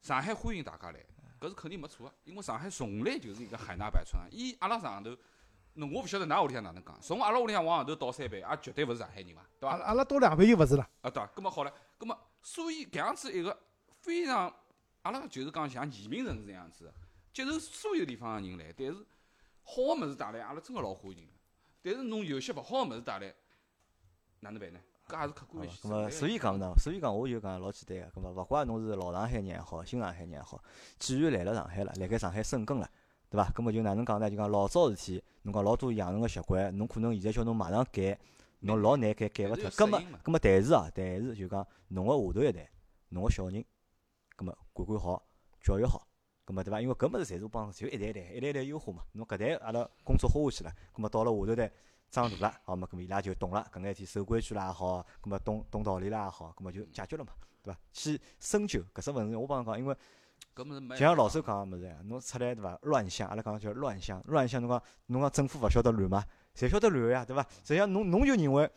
[0.01, 1.05] 上海欢迎大家来，
[1.47, 4.29] 搿是肯定没错个，因为上海从来就是一个海纳百川啊。
[4.33, 5.17] 伊阿拉上头，
[5.75, 9.77] 侬我勿晓得㑚屋里向哪能讲，从阿拉屋里向往上头倒三辈，也绝对勿是上海人嘛，对伐？
[9.79, 10.83] 阿拉倒两倍又勿是了。
[11.03, 11.27] 啊对伐？
[11.29, 13.57] 葛末好了，搿么所以搿样子一个
[14.01, 14.53] 非常，
[15.03, 16.95] 阿拉就是讲像移民城市这样子的，
[17.33, 18.95] 接受所有地方个人来，但是
[19.63, 21.33] 好个物事带来，阿拉真个老欢迎的。
[21.83, 23.33] 但是侬有些勿好个物事带来，
[24.41, 24.81] 哪能办呢？
[25.09, 30.63] 搿也是客观好个伐咁么，所以讲呢，所以讲我就讲老简单个，咁么勿怪侬是老上海人也好，新上海人也好，
[30.99, 32.91] 既然来了上海了，辣盖上海生根了，
[33.31, 33.49] 对伐？
[33.55, 34.29] 咁么就哪能讲呢？
[34.29, 38.19] 就讲老早事体，侬讲老多养成个习惯，侬可能现在叫侬马上改，
[38.61, 39.71] 侬老难改，改勿脱。
[39.71, 42.69] 咁嘛，咁么但是啊，但是就讲侬个下头一代，
[43.11, 43.65] 侬个小人，
[44.37, 45.23] 咁么管管好，
[45.63, 46.07] 教育好。
[46.45, 46.81] 咁么对伐？
[46.81, 49.03] 因为搿物事侪是帮就一代一代一代一代优化嘛。
[49.13, 51.73] 侬搿代阿拉工作花下去了，咁么到了下头代
[52.11, 57.81] 长大了，好嘛，咁么伊拉就懂了，搿眼事体守规矩啦也好，咁么懂懂道理啦也好，咁么就解决了嘛，对伐？
[57.93, 59.97] 去深究搿只问题，我帮侬讲，因为
[60.91, 62.79] 就像老周讲个物事呀，侬出来对伐？
[62.83, 66.25] 乱象，阿拉讲叫乱象，乱象侬讲侬讲政府勿晓得乱嘛？
[66.55, 67.43] 侪晓得乱个呀，对伐？
[67.63, 68.71] 实际上侬侬就认为，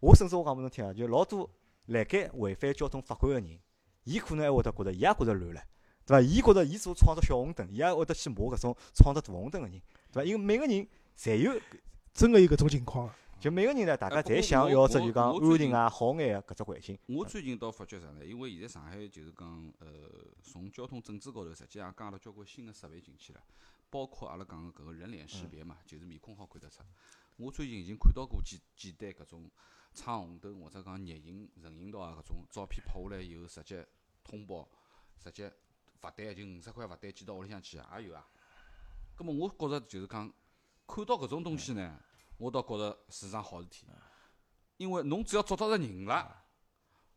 [0.00, 1.48] 我甚至我讲拨侬听啊，就老多
[1.86, 3.58] 辣盖违反交通法规个人，
[4.04, 5.62] 伊可能还会得觉着，伊也觉着乱了，
[6.04, 6.20] 对伐？
[6.20, 9.80] 伊觉着伊所闯着小红灯，伊也会得去骂搿种闯着大红灯个人，
[10.10, 10.24] 对伐？
[10.24, 11.52] 因为每个人侪有，
[12.12, 13.16] 真个有搿种情况啊。
[13.40, 16.96] 就每个人呢，大家侪想要只就讲安定啊、好眼个搿只环境。
[17.06, 18.24] 我最近倒发觉啥呢？
[18.24, 19.88] 因为现在上海就是讲，呃，
[20.42, 23.40] 从交通整治高头，实际上加了交关新个设备进去了，
[23.90, 26.82] 包括阿拉讲个搿个人脸识别嘛，就是面孔好看得出。
[27.36, 29.50] 我最近已经看到过几几单搿种
[29.92, 33.84] 闯红灯或者讲逆行、人行道啊搿种照片拍下来以后，直接
[34.22, 34.68] 通报，
[35.18, 35.52] 直接
[35.98, 38.24] 罚单就五十块罚单寄到屋里向去啊，也有啊。
[39.16, 40.32] 葛末我觉着就是讲，
[40.86, 41.98] 看到搿种东西呢，
[42.36, 43.86] 我倒觉着是桩好事体。
[44.76, 46.44] 因为侬只要捉到着人了，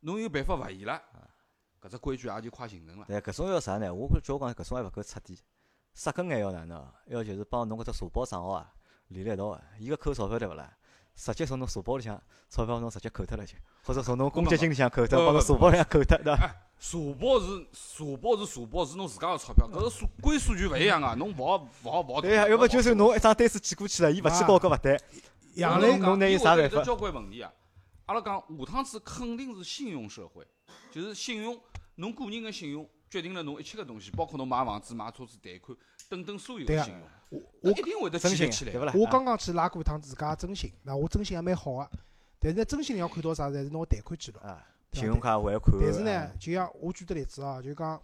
[0.01, 1.01] 侬有办法罚伊了，
[1.81, 3.05] 搿只规矩也就快形成了。
[3.07, 3.93] 对，搿种要啥呢？
[3.93, 5.39] 我觉叫我讲搿种还勿够彻底，
[5.93, 6.93] 杀根还要哪能啊？
[7.07, 8.71] 要就是帮侬搿只社保账号啊
[9.07, 10.77] 连辣一道个，伊个扣钞票对勿啦？
[11.15, 16.55] 直接从侬社保里向钞票侬直接扣脱了就，或者从侬公积金里向扣脱，帮侬社保里向扣脱，对伐？
[16.85, 22.21] 社保是社保是社保，是侬自家个钞票，搿个数归属权勿一样啊，侬勿好勿好勿好。
[22.21, 24.95] 对呀，要么就是侬一张单子寄过去了，伊勿去报搿勿对，
[25.55, 27.51] 杨磊侬侬拿有啥办法交关问题啊？
[28.05, 30.45] 阿拉讲下趟子肯定是信用社会，
[30.91, 31.59] 就是信用，
[31.95, 35.75] 侬个人个信用决定了侬一切个东西，包括侬买房子、买车子、贷款
[36.07, 38.27] 等等所有个信用，我我一定会得起
[38.65, 38.71] 来。
[38.71, 38.93] 对勿啦？
[38.95, 41.89] 我啊刚刚去拉过一趟自家征信，那我征信还蛮好个，
[42.39, 44.37] 但是呢，征信里要看到啥，侪是侬个贷款记录。
[44.41, 44.63] 啊，
[44.95, 48.01] 信用卡还款，但是呢啊，就像我举个例子啊，就讲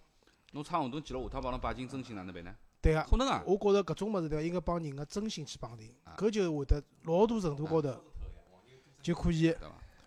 [0.52, 2.54] 侬闯红灯记录下趟帮侬摆进征信哪能办呢？
[2.80, 7.96] 对个，可能啊，我觉着搿种物事对伐，应该帮人个征信去绑定啊，搿就会得老大程度高头
[9.02, 9.54] 就可以？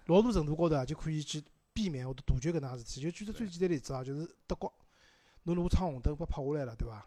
[0.06, 1.44] 老大程度高头啊，就可以去
[1.74, 3.02] 避免或者杜绝搿能样事体。
[3.02, 4.72] 就举个最简单例子啊，就是德国，
[5.44, 7.06] 侬如果闯红灯被拍下来了，对伐？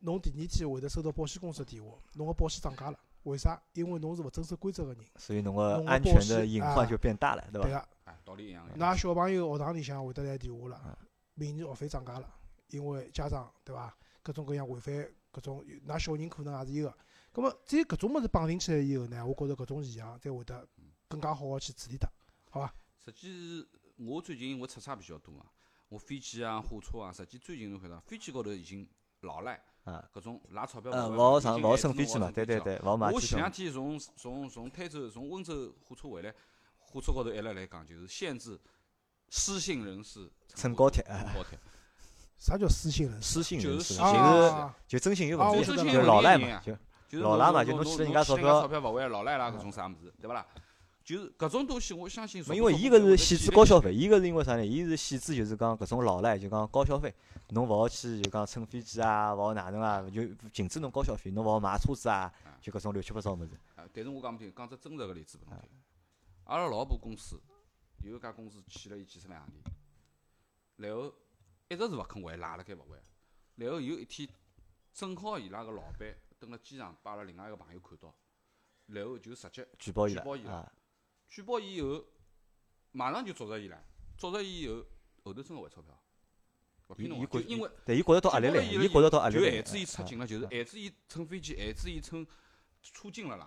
[0.00, 2.98] 侬第二天会得收到保险公司的电话，侬个保险涨价了。
[3.24, 3.60] 为啥？
[3.74, 7.68] 因为侬是勿遵守规则个人，所以侬个安全的隐患啊就变大了，对伐？
[7.68, 7.88] 对个。
[8.04, 8.74] 哎，道理一样的。
[8.76, 10.98] 㑚小朋友学堂里向会得来电话嗯了，
[11.34, 12.34] 明年学费涨价了，
[12.70, 13.94] 因为家长对伐？
[14.22, 14.94] 各种各样违反
[15.32, 16.94] 搿种，㑚小人可能也是有个。
[17.32, 20.66] 葛末只有搿种物事绑定起来以后呢，我觉着搿种现象才会得
[21.08, 22.08] 更加好个去处理脱，
[22.50, 22.74] 好伐？
[23.04, 25.46] 实际我最近我出差比较多嘛，
[25.88, 28.86] 我飞机啊、火车啊，实际最近侬看到飞机高头已经
[29.20, 29.77] 老赖，啊，
[30.12, 33.28] 搿种拿钞票呃，勿勿好已经上勿好限制侬勿乘飞机嘛，对对对，勿好买我机票。
[33.28, 36.34] 前两天从从从台州从温州火车回来，
[36.78, 38.58] 火车高头一直来讲，就是限制
[39.30, 41.58] 失信人士乘高铁乘高铁。
[42.38, 43.42] 啥叫失信人士？
[43.42, 46.72] 失信人士，就是就信人士啊，就征信有啊问题，就是老赖嘛，就
[47.08, 50.46] 就是老赖嘛就侬欠了人家钞票钞票勿还，老赖啦搿种啥物事，对勿啦？
[51.08, 52.44] 就是搿种东西，我相信。
[52.54, 54.66] 因为伊搿是限制高消费，伊搿是因为啥呢？
[54.66, 57.14] 伊是限制就是讲搿种老赖，就讲高消费，
[57.48, 63.58] 侬勿好去就讲乘飞机啊，勿好哪能啊，就禁止侬高消费，侬勿好买车子啊，就搿种乱七八糟物事。
[63.76, 65.70] 啊，但是我讲勿听，讲只真实个例子拨侬听。
[66.44, 67.40] 阿拉老婆公司
[68.02, 69.50] 有一家公司欠了伊几十万洋钿，
[70.76, 71.10] 然后
[71.68, 73.02] 一直是勿肯还，赖辣盖勿还。
[73.54, 74.28] 然后有一天，
[74.92, 78.14] 正好伊拉个老板蹲辣机场，把阿拉另外一个朋友看到，
[78.88, 80.72] 然后就直接举报伊举报伊拉拉啊，
[81.28, 82.04] 举报伊以后，
[82.92, 83.76] 马上就捉着伊唻，
[84.16, 84.84] 捉着伊以后，
[85.22, 86.02] 后头真个还钞票，
[86.88, 87.70] 勿伊骗侬伊觉因为。
[87.84, 89.40] 但伊觉着到压力了，举报了伊觉着到压力了。
[89.40, 92.26] 就限制伊出境了，就是啊限制伊乘飞机，限制伊乘
[92.82, 93.46] 出境了啦。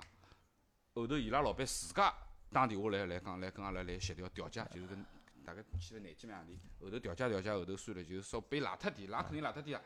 [0.93, 2.13] 后头伊拉老板自家
[2.51, 5.05] 打电话来来讲，来跟阿拉来协调调解，就是跟
[5.43, 6.57] 大概去了廿几万洋钿。
[6.79, 9.83] 后头调解调解，后头算了，就是稍微赖脱点，赖肯定赖脱点啊。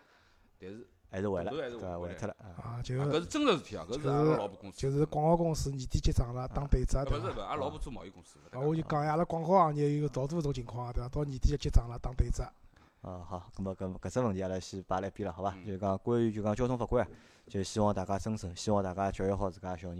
[0.59, 1.87] 但是还是还了，还是对伐？
[1.87, 2.45] 还还脱了啊。
[2.63, 4.77] 啊，就啊搿是真个事体啊，搿是阿拉老婆公司。
[4.79, 8.37] 就是广告公司年底结账了，打对折，啊勿是勿是，阿拉老婆做贸易公司。
[8.51, 11.09] 啊，我就讲呀，阿拉广告行业有老多搿种情况啊，对伐？
[11.09, 12.43] 到年底要结账了，打对折。
[13.03, 15.53] 嗯，好，咁么搿搿只问题阿拉先摆辣一边了，好伐？
[15.55, 17.07] 嗯就是讲关于就讲交通法规啊，
[17.47, 19.97] 就希望大家遵守，希望大家教育好自家小人。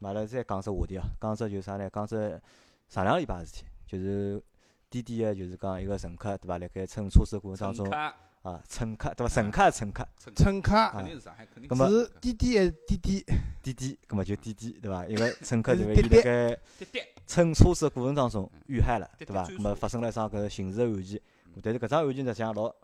[0.00, 1.88] 咁阿拉再讲只话题啊，讲只就是啥呢？
[1.90, 2.40] 讲只
[2.88, 4.42] 上两个礼拜个事体，就是
[4.90, 6.58] 滴滴个就是讲一个乘客对伐？
[6.58, 9.32] 辣盖乘车子过程当中乘客啊，乘客对伐？
[9.34, 13.24] 乘客乘客乘乘客肯定是上海，肯定是滴滴还是滴滴？
[13.62, 15.06] 滴滴，葛么就滴滴对伐？
[15.06, 15.94] 一个 乘客对伐？
[15.94, 19.46] 滴滴伊辣盖滴滴乘车子个过程当中遇害了，滴滴对伐？
[19.46, 21.20] 葛么发生了一桩搿刑事个案件，
[21.62, 22.74] 但是搿桩案件实际上老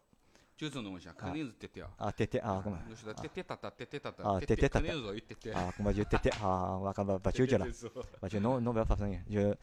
[0.57, 1.91] 纠正侬一下，肯定是滴滴哦。
[1.97, 5.51] 啊滴滴啊，咁么侬晓得滴滴答答，滴滴答啊答，滴滴答答肯定是属于滴滴。
[5.51, 7.67] 啊，咁么就滴滴啊，我讲勿勿纠结了。
[8.23, 9.57] 勿就侬侬勿要发声音，就，咁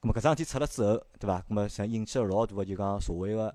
[0.00, 1.38] 么搿桩事体出了之后，对伐？
[1.48, 3.54] 咁么像引起了老大个就讲社会个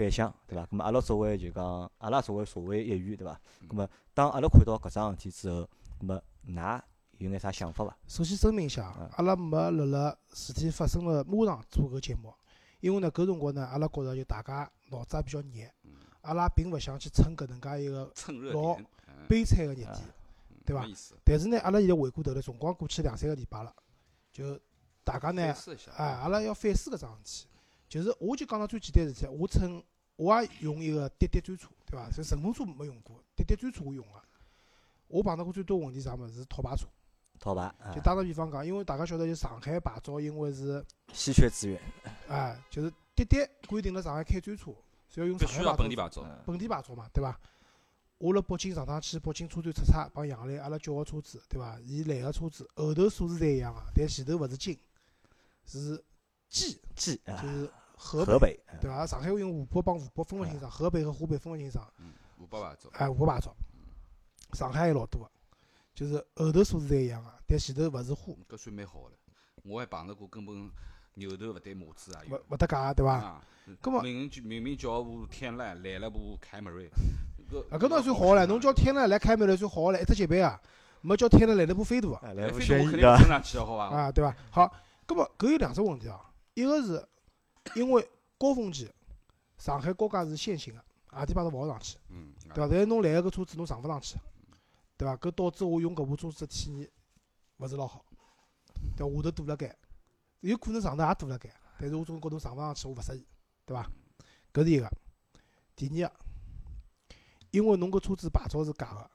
[0.00, 0.64] 反响，对伐？
[0.64, 3.38] 咁么阿拉作为就讲阿拉作为社会一员，对伐？
[3.68, 5.68] 咁么当阿拉看到搿桩事体之后，
[6.00, 6.80] 咁么㑚
[7.18, 7.94] 有眼啥想法伐？
[8.08, 12.32] 首先声明一下嗯，阿拉没辣辣事体发生了马上做搿节目，
[12.80, 15.70] 因为呢搿辰光呢，阿拉觉着就大家脑子也比较热，
[16.22, 18.10] 阿拉并勿想去蹭搿能介一个
[18.54, 18.78] 老
[19.28, 20.08] 悲惨个热啊点。
[20.64, 20.86] 对伐。
[21.22, 23.70] 但是呢，阿拉现在回过头来，辰光过去两三个礼拜了，
[24.32, 24.58] 就
[25.04, 25.54] 大家呢。
[25.96, 27.46] 哎，阿拉要反思搿桩事体。
[27.86, 29.82] 就是我就讲到最简单事体，我乘
[30.20, 32.10] 我也用一个滴滴专车，对伐？
[32.10, 34.22] 就顺风车没用过，滴滴专车我用个。
[35.08, 36.34] 我碰到过最多问题啥物事？
[36.34, 36.86] 是套牌车。
[37.38, 41.80] 套牌啊就，打个比方讲，因为大家晓得，就上海牌照，因为是稀缺资源，
[42.28, 44.70] 哎，就是滴滴规定了上海开专车
[45.08, 46.22] 是要用必须要上海牌照，本地牌照。
[46.22, 47.40] 嗯本地牌照嘛，对伐？
[48.18, 51.80] 我辣北京上趟去北京车展出差，帮杨澜阿拉叫个车子，对伐？
[51.80, 54.78] 伊来个车子后头数字侪一样个，但前头勿是京，
[55.64, 55.96] 是
[56.50, 57.70] 冀，G 啊就，是
[58.02, 59.06] 河河北，啊对伐？
[59.06, 61.86] 上海会用湖北帮湖北分勿清爽，河北和湖北分勿清爽。
[61.98, 62.88] 嗯，五百牌照。
[62.94, 63.54] 哎，湖北牌照，
[64.54, 65.30] 上海有老多个，
[65.94, 69.14] 就是后头数字侪一样个，但前头勿是花，搿算蛮好个了。
[69.64, 70.70] 我还碰着过根本
[71.14, 72.42] 牛头勿对马嘴啊，勿有。
[72.48, 73.12] 勿搭界，对伐？
[73.12, 73.42] 啊，
[73.82, 76.90] 葛末明明就明明叫部天籁，来了部凯美瑞。
[77.50, 80.58] 搿啊，搿倒算好唻，侬叫天籁来凯美瑞算好唻，一只级别啊，
[81.02, 83.18] 没叫天籁来了部飞度啊，哎来飞度我肯定是？
[83.18, 83.84] 升上去个，好伐？
[83.94, 84.34] 啊，对伐？
[84.50, 84.74] 好，
[85.06, 86.20] 搿么搿有两只问题啊，
[86.54, 87.06] 一个是
[87.74, 88.90] 因为高峰期
[89.58, 92.68] 上海高架是限行个，何地方都勿好上去，嗯，对伐？
[92.68, 94.16] 但是侬来个搿车子侬上勿上去，
[94.96, 95.16] 对伐？
[95.16, 96.90] 搿导致我用搿部车子的体验
[97.58, 98.04] 勿是老好，
[98.96, 99.14] 对伐？
[99.14, 99.76] 下头堵辣盖，
[100.40, 103.26] 有可能上头也堵辣盖，但是我总觉得上勿上去我勿适意，
[103.66, 103.90] 对伐？
[104.52, 104.90] 搿是一个。
[105.76, 106.14] 第二个，
[107.50, 109.10] 因为侬搿车子牌照是假个，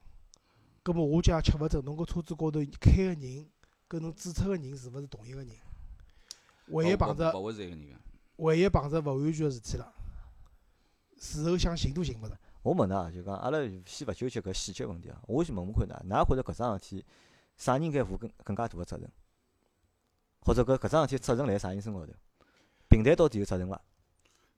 [0.92, 3.50] 搿么我就也吃勿准侬搿车子高头开个人
[3.88, 5.56] 跟侬注册个人是勿是同一个人。
[6.70, 8.00] 万一碰着勿会是一个人
[8.38, 8.44] 个。
[8.44, 9.94] 万一碰着勿安全个事体了，
[11.18, 12.38] 事后想寻都寻勿着。
[12.62, 17.06] 我问㑚啊，就讲阿拉先勿纠结搿细节问题啊，我先问问看㑚，㑚觉着搿桩事体
[17.56, 19.12] 啥人该负更更加大个责任？
[20.42, 22.14] 或者搿搿桩事体责任辣啥人身高头？
[22.90, 23.82] 平台到底有责任伐？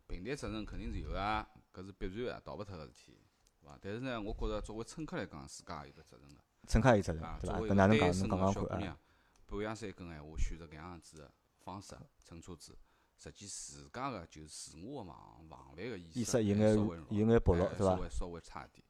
[0.07, 3.19] 平台责任肯定是有啊，搿是必然啊，逃勿脱个事体，
[3.61, 3.77] 对伐？
[3.81, 6.35] 但是呢，我觉着作为乘客来讲，自家也有搿责任个，
[6.67, 7.59] 乘客有责任啊，，对伐？
[7.59, 8.07] 搿哪能讲？
[8.19, 8.97] 侬讲讲看啊？
[9.45, 12.73] 半夜三更闲话选择搿样子个方式乘车子，
[13.17, 15.17] 实际自家个就是自我个防
[15.49, 16.75] 防范个意意识识有眼
[17.09, 18.85] 有眼薄弱哎对伐稍微稍微差一点，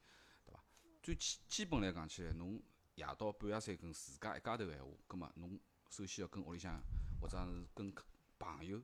[0.45, 0.59] 对伐？
[1.01, 2.61] 最基基本来讲起来，侬
[2.95, 5.59] 夜到半夜三更自家一家头个闲话，葛末侬
[5.89, 6.81] 首先要跟屋里向
[7.21, 7.93] 或者是跟
[8.37, 8.81] 朋友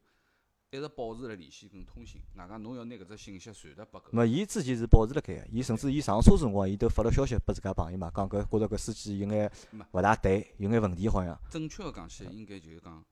[0.72, 9.52] 一直保持辣联系跟通信，外加侬要拿搿只信息传达拨搿个么伊之前是保持辣盖个，伊甚至伊上车辰光，伊都发了消息拨自家朋友嘛，讲搿觉着搿司机有眼
[9.92, 11.38] 勿大对，有眼问题好像。
[11.52, 13.06] 正确个讲起来，应该就是讲，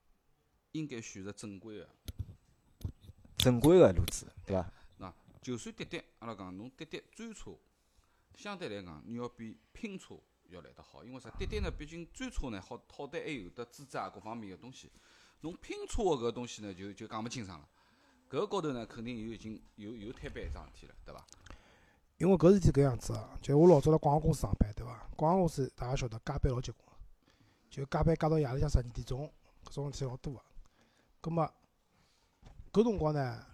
[0.71, 1.89] 应该选择正规个。
[3.41, 4.71] 正规个路子，对伐？
[4.97, 7.51] 那就算滴滴，阿拉讲侬滴滴专车，
[8.35, 10.15] 相对来讲，你要比拼车
[10.49, 11.29] 要来得好，因为啥？
[11.31, 14.91] 滴滴呢，毕竟专车呢好好歹还有得资质啊各方面个东西，
[15.41, 17.67] 侬拼车个搿个东西呢，就就讲勿清爽了。
[18.29, 21.25] 搿个高头呢，肯定又已经又又摊板一桩事体了，对伐？
[22.17, 25.09] 因为搿事体搿样子啊，就我老早辣广告公司上班，对伐？
[25.15, 26.93] 广告公司大家晓得加班老结棍个，
[27.69, 29.27] 就加班加到夜里向十二点钟，
[29.65, 30.41] 搿种事体老多个。
[31.19, 31.51] 葛末
[32.71, 33.45] 搿辰光呢，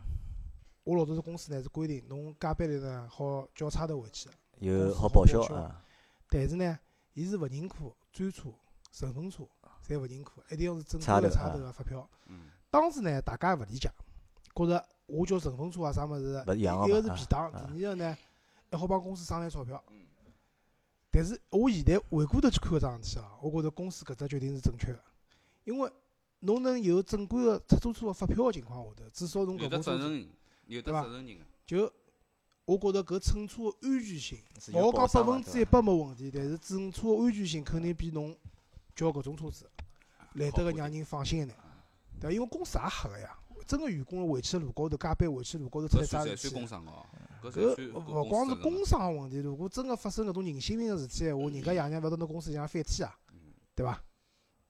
[0.84, 4.36] 我老早是公司呢是规定，侬加班了呢好叫差头回去的。
[4.60, 5.84] 有好好报销啊，
[6.30, 6.78] 但是呢，
[7.14, 8.50] 伊是勿认可专车、
[8.92, 9.44] 顺风车，
[9.88, 12.08] 侪勿认可，一定要是正规的差头个发票。
[12.28, 13.92] 嗯，当时呢，大家也勿理解，
[14.54, 17.68] 觉着我叫顺风车啊啥物事，勿一个是便当，啊。
[17.76, 18.18] 第二个呢
[18.70, 19.84] 还好帮公司省眼钞票。
[19.90, 20.06] 嗯。
[21.10, 25.00] 但是我现在回过头去看搿桩事体啊，我觉着公司搿只决定是正确个，
[25.64, 25.92] 因为
[26.40, 30.30] 侬能有正规个出租车个发票个情况下头，至少侬搿部车子责任人，
[30.68, 31.44] 有责任人个。
[31.66, 31.92] 就
[32.66, 34.38] 我觉着搿乘车个安全性，
[34.74, 38.36] 勿好讲百分之一百没问题，但是整车个安全性肯定比侬
[38.96, 39.70] 叫搿种车子
[40.34, 41.58] 来得个让人放心一点，
[42.20, 42.32] 对伐？
[42.34, 46.84] 因为公司也吓个呀，真个员工回去路高头加班，回去路高头出搿来啥事体搿
[47.96, 53.16] 勿光是工伤问题，如果真个发生搿种人性命个事体闲话，人家爷娘勿到侬公司里向翻天啊，
[53.74, 54.04] 对伐？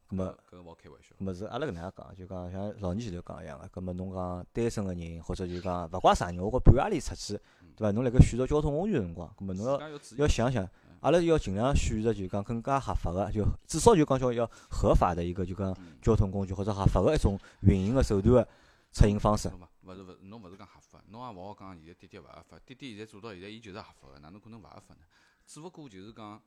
[0.10, 1.16] 咁么搿搿勿好开玩笑。
[1.20, 7.34] 咁么是阿拉搿能样讲，就讲像老年前头讲一样个，咁么侬讲单身个人，或者就讲勿怪啥人，我觉半夜里出去，
[7.76, 7.92] 对伐？
[7.92, 10.68] 侬辣盖选择交通工具个辰光，咁么侬要要想想，
[11.02, 18.48] 阿拉要尽量选择就讲更加合法个，就至少就讲叫要合法的一个就讲嗯交通工具或者合法个一种运营个手段个
[18.94, 19.50] 出行方式。
[19.50, 25.02] 侬勿勿是勿是侬勿是讲合法，侬也勿好讲现在滴滴勿合法，滴滴现在做到现在伊就是合法个，哪能可能勿合法呢？
[25.46, 26.42] 只勿过就是讲，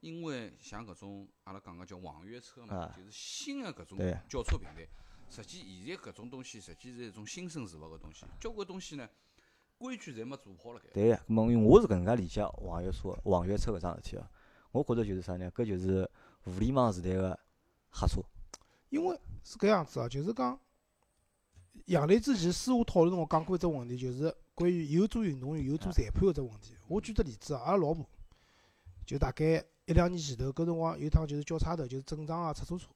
[0.00, 4.86] 因为像搿种阿拉讲个叫网约车嘛啊，就是新个搿种对叫车平台，
[5.28, 9.08] 实际现在搿种东西实际是一种新生事物个东西，交关东西呢
[9.78, 10.88] 规矩侪没做好辣盖。
[10.92, 14.30] 对个，咁么因为我是搿能介理解网约车网约车搿桩事体个，
[14.72, 15.50] 我觉着就是啥呢？
[15.52, 16.08] 搿就是
[16.44, 17.38] 互联网时代个
[17.90, 18.22] 黑车。
[18.88, 20.58] 因为是搿样子啊，就是讲
[21.86, 26.74] 杨澜之前私下讨论辰光讲过一只问题，就是关于有做运动员、有做裁判个只问题。
[26.86, 28.08] 我举个例子啊，阿拉老婆
[29.04, 32.88] 就大概一两年前头，搿辰光有趟就是叫差头，就是正常个出租车，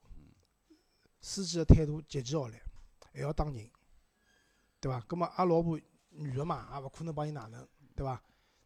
[1.21, 2.61] 司机个态度极其恶劣，
[3.13, 3.71] 还要打人，
[4.81, 5.01] 对伐？
[5.03, 8.21] 葛末阿拉老婆女个嘛，也勿可能帮伊哪能，对伐？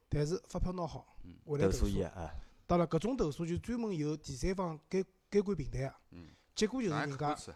[0.09, 2.35] 但是发票拿好，回来投诉诉伊个啊，
[2.67, 7.55] 当然，搿种投诉就专门有第三方监监管平台个嗯，结果就是人家一可耻？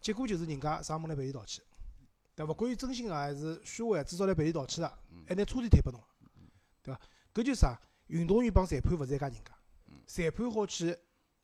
[0.00, 1.64] 结果就是人家上门来赔礼道歉，
[2.34, 2.52] 对伐？
[2.52, 6.06] 勿管伊真心个还是虚伪，至少来赔礼道歉了，嗯还拿车钿退拨侬了，
[6.82, 7.00] 对伐？
[7.32, 7.80] 搿就是啥？
[8.08, 9.52] 运动员帮裁判勿是一家人家。
[9.86, 10.96] 嗯，裁判好去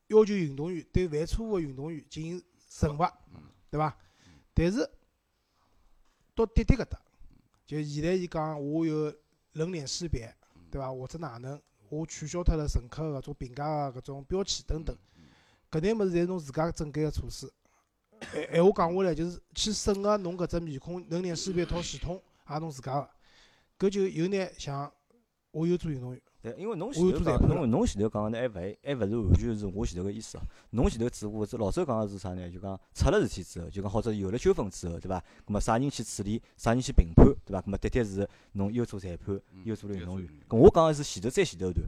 [0.08, 3.96] 要求运动员对犯错误个运动员进行惩罚嗯，对伐？
[4.52, 4.88] 但是
[6.34, 7.00] 到滴滴搿搭，
[7.66, 9.14] 就现在伊讲我有
[9.52, 10.34] 人脸识别，
[10.70, 10.92] 对伐？
[10.92, 14.96] 或者哪能，我取消脱了乘客个搿种评价个搿种标签等等，
[15.70, 17.50] 搿眼物事侪是侬自家整改个措施。
[18.32, 23.00] 闲闲话讲下来，就是去审核侬搿只面孔人脸识别套系统，也侬自家
[23.78, 24.92] 个，搿就有眼像
[25.50, 30.42] 我有做运动员，对，因为侬前头讲，侬侬前头讲个呢，还勿还还勿是完全是我前头个意思哦。
[30.72, 32.50] 侬前头只不过是老周讲个是啥呢？
[32.50, 35.18] 就讲出了事体之后，就讲或者有了纠纷之后，对伐？
[35.46, 37.62] 咁么啥人去处理，啥人去评判，对伐？
[37.62, 40.42] 咁么的确是侬又做裁判，嗯又做了运动员又做运。
[40.46, 41.86] 咁我讲个是前头再前头段，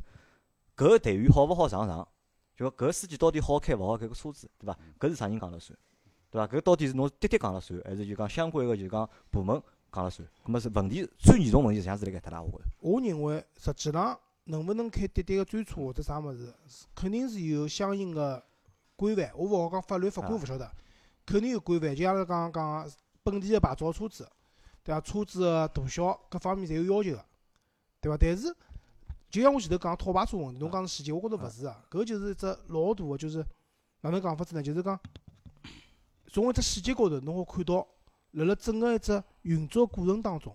[0.75, 2.09] 搿个队员好勿好上场，
[2.57, 4.79] 就讲搿个司机到底好开勿好开个车子，对伐？
[4.99, 5.79] 搿是啥人讲了算，
[6.31, 6.47] 对伐？
[6.47, 10.27] 搿到底是侬滴滴讲了算，还是就讲相关个就讲部门讲了算？
[10.47, 12.65] 咁么是问题最严重问题实际上是辣盖搭啦，我觉着。
[12.81, 18.43] 我认为实际上能勿能开滴滴个专车或者啥物事，是肯定是有相应个
[18.97, 19.31] 规范。
[19.37, 20.71] 我勿好讲法律法规啊勿晓得，
[21.25, 21.95] 肯定有规范。
[21.95, 24.29] 就阿拉刚刚讲个本地个牌照车子，
[24.83, 25.01] 对伐？
[25.01, 27.25] 车子个大小各方面侪有要求个，
[28.01, 28.17] 对伐？
[28.17, 28.55] 但是
[29.29, 31.85] 就像我前头讲套牌车问题，侬讲是细节，我觉着勿是啊。
[31.91, 33.45] 搿就是一只老大个，就是
[34.03, 34.63] 哪能讲法子呢？
[34.63, 34.99] 就是讲
[36.29, 37.87] 从一只细节高头，侬好看到
[38.33, 40.55] 辣辣整个一只运作过程当中，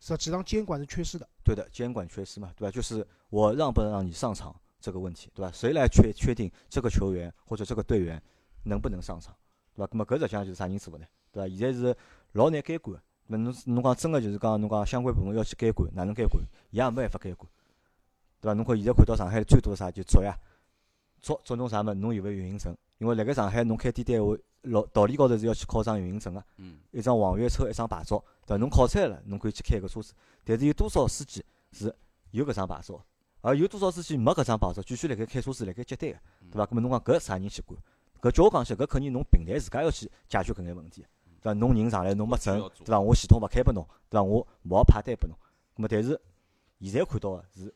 [0.00, 1.28] 实际上监管是缺失的。
[1.44, 2.70] 对的，监管缺失嘛，对吧？
[2.70, 5.50] 就是我让不让你上场这个问题，对吧？
[5.52, 8.22] 谁来确确定这个球员或者这个队员
[8.64, 9.34] 能不能上场，
[9.74, 9.88] 对吧？
[9.92, 11.06] 那么搿实际上就是啥人做的呢？
[11.32, 11.56] 对对伐？
[11.56, 11.96] 现在是
[12.32, 13.00] 老难监管。
[13.28, 16.40] 那侬侬讲真个就是讲侬讲相关部门要去监管，哪能监管？
[16.70, 17.50] 伊也没办法监管，
[18.40, 18.54] 对伐？
[18.54, 20.38] 侬看现在看到上海最多啥就捉呀，
[21.20, 21.94] 捉捉侬啥物事？
[21.94, 22.76] 侬有勿有运营证？
[22.98, 28.56] 因为辣盖上海侬开店单位，老道理高头是要去考张运营证个，嗯，一张网约车，一张牌照，对伐？
[28.56, 30.14] 侬考出来了，侬可以去开个车子。
[30.44, 31.92] 但是有多少司机是
[32.30, 33.04] 有搿张牌照？
[33.46, 36.18] 而有多少司机没搿张牌照，继续辣盖开车子辣盖接单个，
[36.50, 36.66] 对伐？
[36.66, 37.80] 搿么侬讲搿啥人去管？
[38.20, 41.06] 搿叫我讲起，搿肯定侬平台自家要去解决搿眼问题，
[41.40, 41.52] 对伐？
[41.52, 42.98] 侬人上来侬没证，对伐？
[42.98, 44.22] 我系统勿开拨侬，对伐？
[44.24, 45.38] 我冇派单拨侬。
[45.76, 46.20] 搿么但是
[46.80, 47.72] 现在看到个是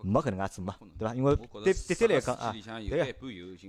[0.00, 1.14] 没搿能介做嘛，对伐？
[1.14, 3.12] 因为对对对来讲啊，对个，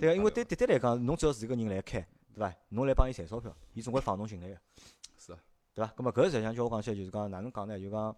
[0.00, 2.00] 个，因为对对对来讲，侬只要是一个人来开，
[2.34, 2.50] 对伐？
[2.70, 4.56] 侬来帮伊赚钞票，伊总归放侬进来个，
[5.18, 5.38] 是啊，
[5.74, 5.92] 对伐？
[5.94, 7.78] 咾么搿实际上叫我讲起来就是讲哪能讲呢？
[7.78, 8.16] 就讲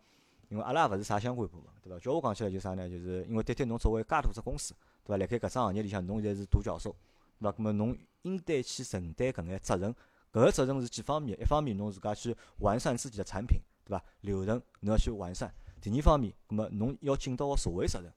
[0.48, 1.98] 因为阿拉也勿是啥相关部门，对伐？
[1.98, 2.88] 叫我讲起来就啥呢？
[2.88, 5.16] 就是因为滴滴侬作为介大只公司，对伐？
[5.16, 6.94] 辣盖搿只行业里向，侬现在是独角兽，
[7.40, 7.57] 对伐？
[7.59, 9.92] 咾么侬应该去承担搿眼责任，
[10.33, 11.40] 搿个责任是几方面？
[11.40, 14.04] 一方面侬自家去完善自己的产品，对伐？
[14.20, 15.52] 流程侬要去完善。
[15.80, 18.12] 第二方面，咾么侬要尽到个社会责任，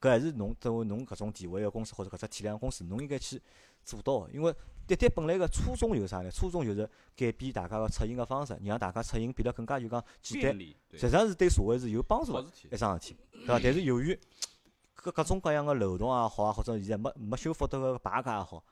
[0.00, 3.40] 搿还是侬作为侬搿种地位个公司或者搿只体量公司，侬应该去
[3.84, 4.30] 做到个。
[4.30, 4.54] 因为
[4.86, 6.30] 滴滴本来个初衷有啥呢？
[6.30, 10.58] 初衷就是改变大家个出行个方式，让大家出行变得更加就讲简单。
[10.92, 12.40] 实际上是对社会是有帮助个
[12.70, 13.60] 一桩事体，对伐？
[13.62, 14.18] 但是由于
[14.94, 18.62] 各各种各样个漏洞也好啊，或者现在没没修复得个牌价也好，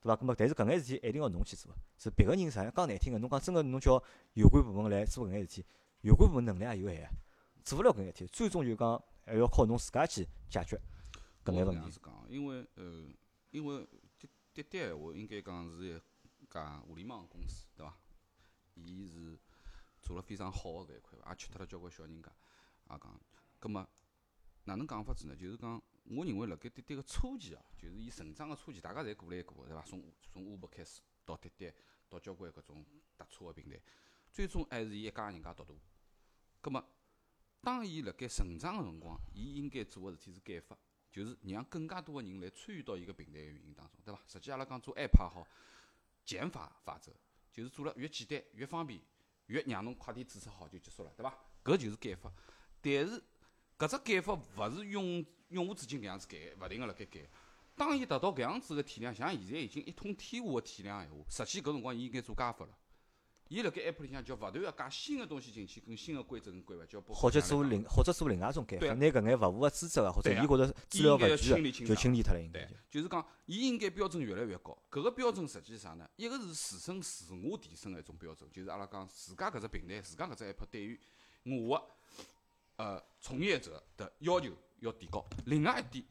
[0.00, 0.16] 对伐？
[0.16, 4.02] 咁么但是搿眼事体一定要侬去做，是别个人啥讲难听个，侬讲真个侬叫
[4.34, 5.64] 有关部门来做搿眼事体，
[6.02, 7.08] 有关部门能力也有限，
[7.64, 10.80] 做勿了搿眼事体，最终就讲还要靠侬自家去解决
[11.44, 12.26] 搿眼问题我是搿样子。
[12.26, 13.06] 讲，因为呃，
[13.50, 13.86] 因为
[14.54, 16.02] 滴滴闲话应该讲是
[16.40, 17.96] 一家互联网公司，对伐？
[18.74, 19.38] 伊是
[20.02, 22.30] 做了非常好个搿一块，也吃脱了交关小人家，
[22.90, 23.20] 也讲，
[23.58, 23.88] 葛末
[24.64, 25.34] 哪能讲法子呢？
[25.34, 29.82] 就是讲，我认为辣盖滴滴个初期啊，就是伊成长个初期，大家侪过来过，对伐？
[29.82, 31.72] 从从 Uber 开始到滴滴，
[32.08, 32.84] 到交关搿种
[33.16, 33.80] 搭车个平台，
[34.30, 35.74] 最终还是伊一家人家独大。
[36.60, 36.84] 葛末，
[37.62, 40.76] 当伊辣盖成长个辰光，伊应该做个事体是改革。
[41.12, 44.20] 就是让更加多个人来参与到伊个平台个运营当中，对伐？
[44.26, 45.46] 实际阿拉讲做 app 也好，
[46.24, 47.12] 减法法则，
[47.52, 48.98] 就是做了越简单越方便，
[49.46, 51.38] 越让侬快点注册好就结束了，对伐？
[51.62, 52.32] 搿就是改法。
[52.80, 53.22] 但是
[53.78, 57.28] 搿只改法勿是永永无止境搿样子改，勿停个辣盖改。
[57.74, 62.78] 当伊达到搿样子个体量，像现在已经一统天下个体量闲话，实际搿辰光伊应该做加法了。
[63.52, 74.74] 伊辣盖 app 里向叫勿断要加新个东西进去，跟新个规则跟规范，就要包括或者做另或者做另外一种改法，对啊拿搿眼勿符个资质啊，或者伊觉着资料勿全个，就清理脱了，应该对就。，是讲，伊应该标准越来越高。
[74.90, 76.08] 搿个标准实际是啥呢？
[76.16, 80.98] 一个是自身自我提升个一种标准，就是阿拉讲自家搿只平台、自家搿只 app 对于
[81.44, 85.22] 我个呃从业者的要求要提高。
[85.44, 86.02] 另外一点，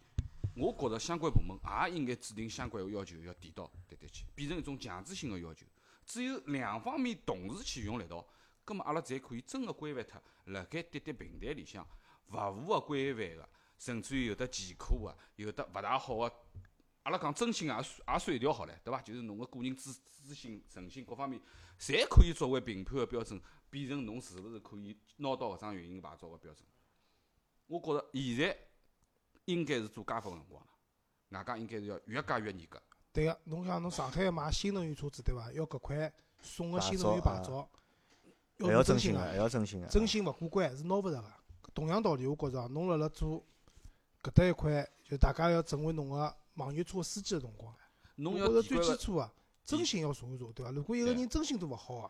[0.56, 1.58] 我觉着相关部门
[1.90, 5.66] 也应该制定相关个要求，要提到滴滴去，变成一种强制性个要求。
[6.12, 8.28] 只有两方面同时去用力道，
[8.66, 11.88] 葛末阿拉才可以真个规范脱辣盖滴滴平台里向
[12.34, 16.36] 勿符合规范个，甚至于有的奇葩个，有的勿大好个。
[17.04, 19.02] 阿拉讲真心也算也算一条好唻，对伐？
[19.02, 21.42] 就是侬个个人资资信、诚信各方面，
[21.80, 26.68] 侪可以作为评判个标准，变成侬是勿是可以拿到搿张运营牌照个标准。
[27.68, 28.58] 我觉着现在
[29.46, 30.70] 应该是做加法个辰光了，
[31.30, 32.84] 外加应该是要越加越严格。
[33.14, 35.52] 对个，侬像侬上海买新能源车子对伐？
[35.52, 37.68] 要搿块送个新能源牌照，
[38.60, 39.88] 要真心个还，要真心个。
[39.88, 41.26] 真心勿过关是拿勿着个。
[41.74, 43.44] 同样道理，我觉着侬辣辣做
[44.24, 47.74] 搿搭一块，就大家要成为侬个网约车司机个辰光，
[48.16, 49.32] 侬我觉着最要个，基础个
[49.64, 50.72] 真心要查一查，对伐？
[50.72, 52.02] 如果一个人真心都勿好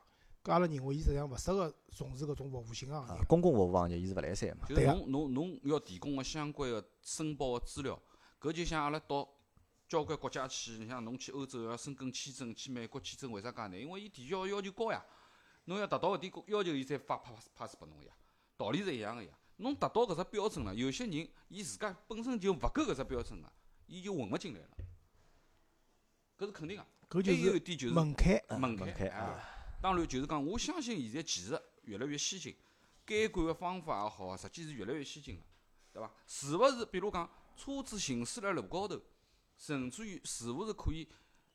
[0.44, 3.14] 个，搿阿拉认为伊实际上勿适合从事搿种服务性行业，。
[3.14, 4.68] 啊公共服务行业伊是勿来三嘛。
[4.68, 8.00] 就是对啊侬侬侬要提供个相关个申报个资料，
[8.40, 9.28] 搿就像阿拉到
[9.92, 13.74] 交关国家去，你像侬去欧洲要申根签证，去美国签证为啥介难？
[13.78, 15.06] 因为伊提交个要求高呀，
[15.66, 18.14] 侬要达到搿点要求，伊才发 pass pass 拨侬呀，
[18.56, 19.30] 道理是一样个呀。
[19.58, 23.52] 侬达到搿只标准了，有些人伊自家本身就勿够搿只标准个，
[23.86, 24.70] 伊就混勿进来了，
[26.38, 26.88] 搿是肯定个。
[27.10, 28.42] 搿就还有一是点就是门槛。
[28.48, 29.44] 门门槛槛啊。
[29.82, 32.56] 当然，就是讲，我相信现在技术越来越先进，
[33.06, 35.44] 监管个方法也好啊，实际是越来越先进了，
[35.92, 36.10] 对伐？
[36.26, 36.86] 是勿是？
[36.86, 39.02] 比如讲，车子行驶辣路高头，
[39.62, 41.08] 甚至于是勿是可以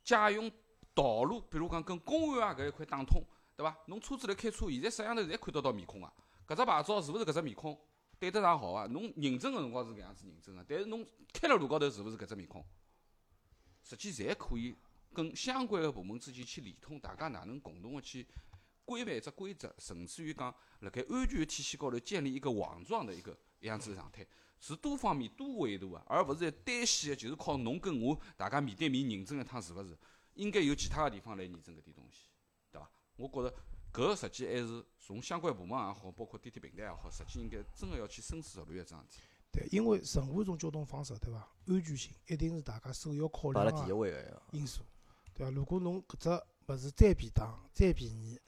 [0.04, 0.48] 借用
[0.94, 3.20] 道路，比如讲跟公安啊搿一块打通，
[3.56, 3.76] 对伐？
[3.88, 6.12] 侬车子来开车，现在摄像头侪看得到面孔啊，
[6.46, 7.76] 搿只牌照是勿是搿只面孔
[8.20, 8.86] 对得上号啊？
[8.86, 12.64] 侬认证个辰光是搿样子认证个，但是侬开辣路高头是勿是搿只面孔？
[13.82, 14.76] 实际侪可以
[15.12, 18.24] 跟相关个部门之间去联通，大家哪能共同个去
[18.84, 24.24] 规范一只规则，甚至于讲辣盖安全体系高头建立一个网状的一个一样子的状态，
[24.66, 29.96] 是多方面多维度个，而勿是单线个，就是靠侬跟我大家面对面认证一趟是勿是？
[30.34, 32.28] 应该有其他个地方来验证搿点东西，
[32.70, 32.90] 对伐？
[33.16, 33.54] 我觉着
[33.92, 39.22] 搿实际还是从相关部门也好，包括滴滴平台也好，实际应该真个要去深思熟虑一桩事体。
[39.52, 41.48] 对，因为任何一种交通方式，对伐？
[41.68, 44.42] 安全性一定是大家首要考摆辣第一量个位个呀。
[44.50, 44.82] 因素，
[45.32, 45.50] 对伐？
[45.50, 46.28] 如果侬搿只
[46.72, 48.38] 物事再便当、再便宜，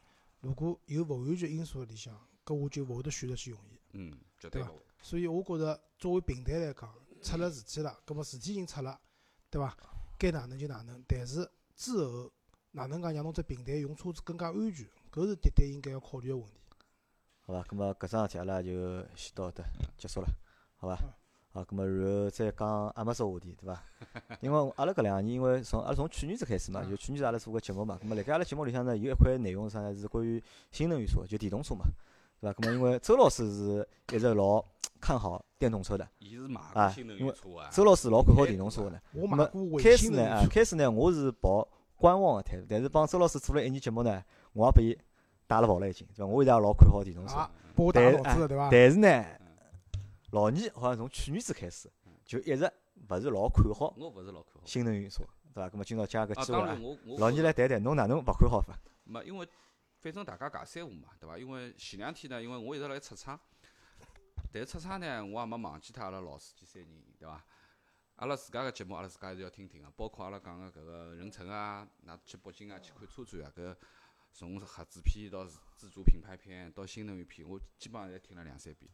[0.40, 2.14] 如果有勿安全因素辣里向，
[2.44, 3.78] 搿我就勿会得选择去用伊。
[3.92, 4.84] 嗯，绝对伐对勿会。
[5.09, 6.86] 所以我觉着作为平台来讲，
[7.22, 9.00] 出了事体了，葛末事体已经出了，
[9.48, 9.74] 对伐？
[10.18, 12.30] 该哪能就哪能，但是之后
[12.72, 16.61] 哪能介让侬只平台用车子更加安全，搿是滴滴应该要考虑个问题。
[17.40, 17.62] 好伐？
[17.62, 18.70] 咁么搿桩事体阿拉就
[19.16, 19.64] 先到搿搭
[19.96, 20.26] 结束了，
[20.76, 21.09] 好伐嗯？
[21.52, 23.82] 好，咁么然后再讲阿没说话题，对伐？
[24.42, 29.94] 因为阿拉搿两年，因为从阿拉从去年子开始嘛，嗯就去年子阿拉做个节目嘛，咁么辣盖阿拉节目里向呢，有一块内容是啥呢？
[29.96, 31.86] 是关于新能源车，就电动车嘛，
[32.42, 32.61] 对伐？
[32.61, 34.62] 咁么因为周老师是一直老
[35.01, 37.68] 看好电动车的，伊是买啊过新能因为源车啊。
[37.70, 39.01] 周老师老看好电动车个呢。
[39.12, 44.22] 我买过开始呢，开始呢，我是抱观望的态度，但是帮周老师做了一年节目呢，
[44.53, 44.99] 我也拨伊
[45.46, 46.26] 带了跑了已经，对伐？
[46.26, 47.34] 我现在也老看好电动车。
[47.36, 48.68] 啊拨我打但脑子了，对伐？
[48.72, 49.57] 但是呢嗯，
[50.32, 51.88] 老二好像从去年子开始
[52.24, 52.70] 就一直
[53.09, 54.62] 勿是老看好我勿是老看好。
[54.64, 55.22] 新能源车，
[55.55, 55.70] 对伐？
[55.70, 56.76] 咁么今朝借个啊，机会啊
[57.18, 58.76] 老二来谈谈，侬哪能勿看好法？
[59.05, 59.49] 没，因为
[60.01, 61.38] 反正大家尬三胡嘛，对伐？
[61.38, 63.38] 因为前两天呢，因为我一直辣盖出差，
[64.53, 67.44] 但是出差呢，我也没忘记脱阿拉老司机三人，对伐？
[68.16, 73.76] 阿拉自家个节目，阿拉自家还是要听听个，包括阿拉讲个搿个任成啊，㑚去北京啊去看车展啊，搿
[74.32, 78.90] 从合资片到自自主品牌片到新能源片，我基本上侪听了两三遍。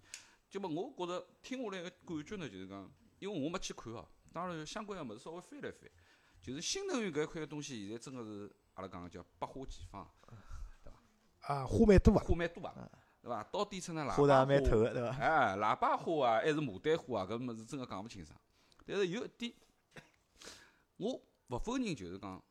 [0.50, 5.90] 就么我觉着听下来个感觉呢，就是讲，因为我没去看哦，当然相关个物事稍微翻了翻，
[6.42, 10.02] 就是新能源搿一块个东西，现在真个是阿拉讲个叫百花齐放。
[11.40, 12.90] 啊，花蛮多啊，花蛮多啊，
[13.24, 13.42] 对伐？
[13.44, 15.16] 到底称呢，喇花叭花也蛮透个，对伐？
[15.16, 18.38] 哎，喇叭花啊，还是牡丹花啊，搿物事真个讲勿清爽。
[18.84, 19.54] 但是有一点，
[20.98, 21.14] 我
[21.48, 22.42] 勿否认，就是讲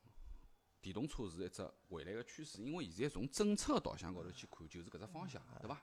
[0.82, 5.80] 电动车是一只未来个趋势，因为现在从政策个导向高头去看，就是搿只方向，对伐？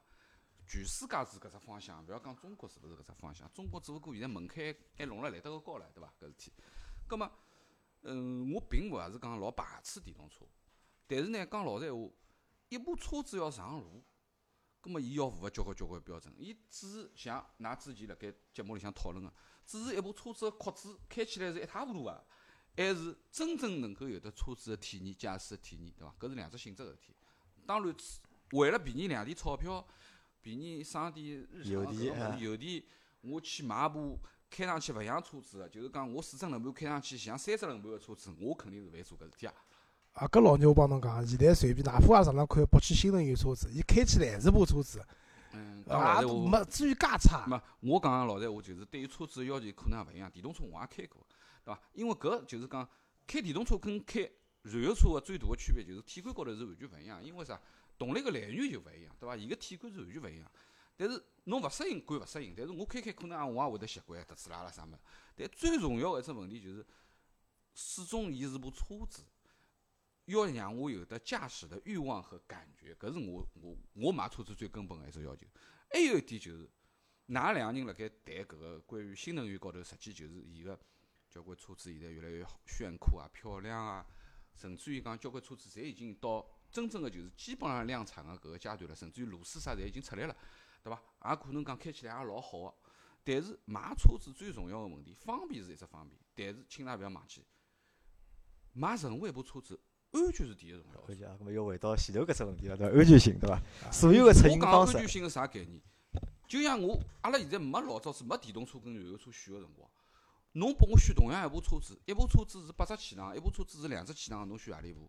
[0.66, 6.12] 全世界是搿只方向，勿要讲中国是勿是搿只方向，中国只勿过现在门槛还弄了来得个高了，对伐？
[6.20, 6.52] 搿事体。
[7.06, 7.30] 葛末，
[8.02, 10.44] 嗯，我并勿是讲老排斥电动车，
[11.06, 12.10] 但是呢，讲老实闲话，
[12.68, 14.02] 一部车子要上路，
[14.80, 19.32] 葛末伊要符合交关交关标准，伊只是像㑚之前辣盖节目里向讨论个，
[19.66, 22.26] 只是一部车子个壳子开起来是一塌糊涂个，
[22.76, 26.14] 还是真正能够有得车子个体验、驾驶个体验，对伐？
[26.18, 27.14] 搿是两只性质个事体。
[27.66, 27.94] 当然，
[28.52, 29.86] 为了便宜两钿钞票，
[30.40, 32.84] 便宜省点日常油个油钿，
[33.20, 34.18] 我去买部
[34.48, 39.54] 开上去勿像车子个，就是讲我四只轮盘开上去像三只轮盘个车子，我肯定是勿会做搿事体啊。
[40.12, 45.02] 啊，搿老牛我帮侬讲，现在随便哪怕也上趟看北汽新能源车子，伊开起来还是部车子，
[45.52, 47.46] 嗯，讲啊，没至于介差。
[47.46, 50.30] 没，我讲个老实话，就是对于车子个要求可能也勿一样。
[50.30, 51.26] 电动车我也开过，
[51.64, 51.80] 对伐？
[51.94, 52.86] 因为搿就是讲
[53.26, 54.20] 开电动车跟开
[54.62, 57.24] 燃油车个最大个区别就是体感高头是完全勿一样。
[57.24, 57.58] 因为啥？
[57.96, 59.36] 动力个来源就勿一样，对伐？
[59.36, 60.50] 伊个体感是完全勿一样。
[60.96, 64.98] 但是侬勿适应归勿适应，但是我开开可能我也会得习惯，特斯拉啦啥物事。
[65.36, 66.84] 但最重要个一只问题就是，
[67.74, 69.22] 始终伊是部车子，
[70.30, 75.46] 要让我有得驾驶的欲望和感觉，搿是我我我买车子最根本个一只要求。
[75.90, 76.64] 还有一点就是，
[77.28, 80.78] 㑚两个人辣盖谈搿个关于新能源高头，实际就是伊个
[81.28, 84.06] 交关车子现在越来越炫酷啊、漂亮啊，
[84.54, 90.36] 甚至于讲交关车子侪已经到真正个就是基本上量产个搿个阶段了，甚至于螺丝啥侪已经出来了，
[90.82, 91.02] 对伐？
[91.30, 92.74] 也可能讲开起来也老好个。
[93.22, 97.44] 但是买车子最重要个问题，方便是一只方便，但是请㑚勿要忘记，
[98.72, 99.78] 买任何一部车子，
[100.12, 101.04] 安全是第一重要的。
[101.08, 102.98] 而且啊，咁么又回到前头搿只问题了，对伐？
[102.98, 103.60] 安全性，对伐？
[103.92, 105.80] 所有个出我讲行方式，安全性是啥概念？
[106.48, 109.88] 就像我，阿拉现在没老早子没电动车跟燃油车选个辰光，
[110.52, 115.08] 侬拨我选同样一部车子，一部车子是八只气囊，一部车子是两只气囊，侬选何里部？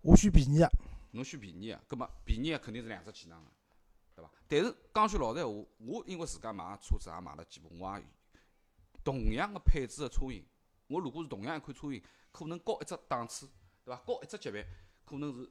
[0.00, 0.70] 我选便宜个，
[1.10, 3.50] 侬选便宜个，搿么便宜个肯定是两只气囊个，
[4.14, 4.30] 对伐？
[4.48, 8.04] 但是讲句老实闲话，我因为自家买车子也买了几部，我也
[9.04, 10.46] 同样个配置个车型，
[10.86, 12.02] 我如果是同样一款车型，
[12.32, 13.46] 可能高一只档次，
[13.88, 14.02] 对伐？
[14.04, 14.66] 高一只级别，
[15.06, 15.50] 可能是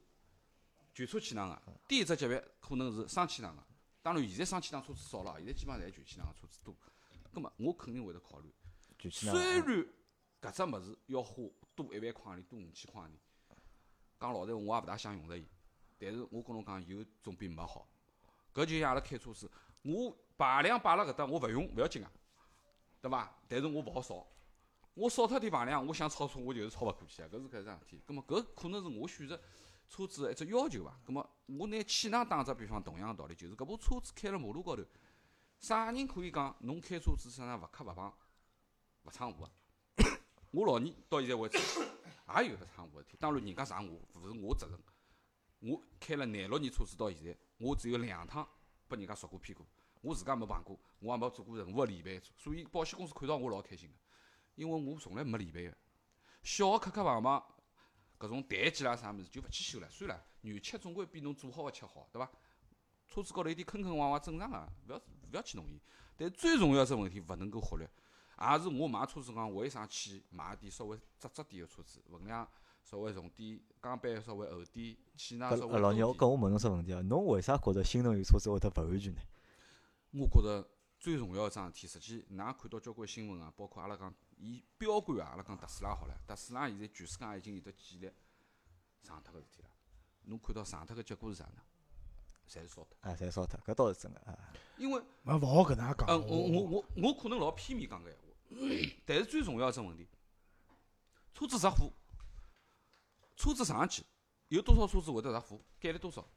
[0.94, 3.64] 全车气囊个，低一只级别可能是双气囊个。
[4.04, 6.76] 当然，现在双气囊车子少了，现在基本上侪全气囊个车子多。
[7.34, 8.54] 葛末我肯定会得考虑，
[9.10, 9.64] 虽然
[10.40, 11.44] 搿只物事要花
[11.76, 13.12] 多一万块钿，多五千块钿，
[14.20, 15.46] 讲老实闲话，我也勿大想用着伊。
[16.00, 17.88] 但是我跟侬讲，有总比没好。
[18.54, 19.50] 搿就像阿拉开车子，
[19.82, 22.12] 我排量摆辣搿搭，我勿用勿要紧个，
[23.02, 23.36] 对伐？
[23.48, 24.28] 但是我勿好少，
[24.98, 28.02] 我少脱点排量，我想超车我就是超勿过去啊，搿是搿桩事体。
[28.04, 29.40] 葛末搿可能是我选择
[29.88, 31.00] 车子的一只要求伐。
[31.06, 34.84] 葛末我拿气囊打只比方，同样个道理，就是搿部车子开辣马路高头，
[35.60, 38.12] 啥人可以讲侬开车子身上勿磕勿碰、
[39.04, 39.48] 勿闯祸
[39.98, 40.04] 个？
[40.50, 44.80] 我老二到现在为止也有得闯祸事体，当然人家闯祸勿是我责任，
[45.72, 48.48] 我开了廿六年车子到现在，我只有两趟
[48.88, 49.64] 拨人家摔过屁股，
[50.02, 53.96] 我自家没碰过，我也没做过任何个理赔，所以保险公司看到我老开心个，
[54.58, 55.78] 因为我从来没理赔个。
[56.44, 57.42] 小个磕磕碰碰，
[58.20, 62.30] 搿种台基啦啥物事就勿去修了，算了，原漆总归比侬做好个漆好，对伐？
[63.08, 65.02] 车子高头有点坑坑洼洼正常个，勿要勿
[65.32, 65.80] 要去弄伊。
[66.18, 67.88] 但最重要只问题勿能够忽略，
[68.40, 72.48] 也是我买车子讲为啥去买点稍微窄窄点个车子，分量
[72.84, 76.14] 稍微重点，钢板稍微厚点，气囊稍微搿老倪，我。
[76.14, 79.22] 跟我问侬只问题啊，侬为啥觉着新能源车子会得勿安全呢？
[80.14, 80.68] 我觉着
[81.00, 88.12] 最重要个桩事体，实际㑚看到交关新闻啊，包括阿拉讲伊标杆啊，阿拉讲特斯拉好了，特斯拉现在全世界已经有得几例
[89.04, 89.70] 上脱个事体了。
[90.24, 91.62] 侬看到上脱个结果是啥呢？
[92.50, 92.98] 侪是烧脱。
[93.02, 94.38] 啊，侪烧脱，搿倒是真个啊。
[94.78, 96.08] 因为没勿好搿能介讲。
[96.10, 100.08] 嗯，我我我我可能老片面讲搿闲话，但是最重要一只问题，
[101.34, 101.92] 车子着火，
[103.36, 104.04] 车子上去，
[104.48, 105.62] 有多少车子会得着火？
[105.80, 106.28] 概率多少？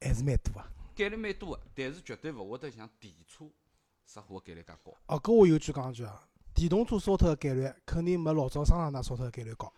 [0.00, 0.70] 还是蛮多啊。
[0.96, 3.48] 概率蛮多个，但是绝对勿会得像电车
[4.06, 4.92] 着火个概率介高。
[5.06, 9.72] 哦，搿我有句讲句啊，电动车烧脱个概率肯定没老早桑塔纳烧脱个概率高。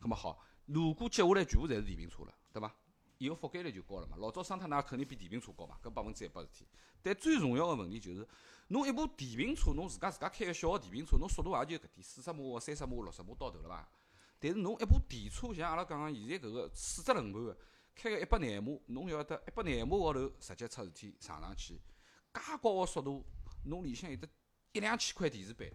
[0.00, 2.74] 咁么好，如果接下来全部侪是电瓶车了，对伐？
[3.18, 4.16] 伊个覆盖率就高了嘛。
[4.16, 6.66] 老早桑塔纳肯定比电瓶车高嘛，搿百分之一百事体。
[7.02, 8.26] 但最重要个问题就是，
[8.68, 13.88] 侬一部电瓶车，侬自家自家开个小个电瓶车，侬速度也就搿点，四十码、三十码、六十码到头了伐？
[14.38, 17.58] 但是侬一部电车，像阿拉讲个现在搿个四只轮盘个，
[18.00, 21.74] 开个一百廿码，侬要得一百廿码高头直接出事体撞上去，
[22.32, 23.26] 介高个速度，
[23.64, 24.28] 侬里向有得
[24.70, 25.68] 一两千块电池板，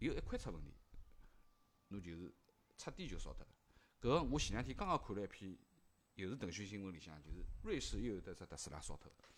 [0.00, 0.74] 有一块出问题，
[1.88, 2.30] 侬就是
[2.76, 3.48] 彻底就烧脱了。
[3.98, 5.56] 搿个我前两天刚刚看了一篇，
[6.16, 9.28] 又是腾讯新闻里向，就是瑞士又有得只特斯拉烧脱了，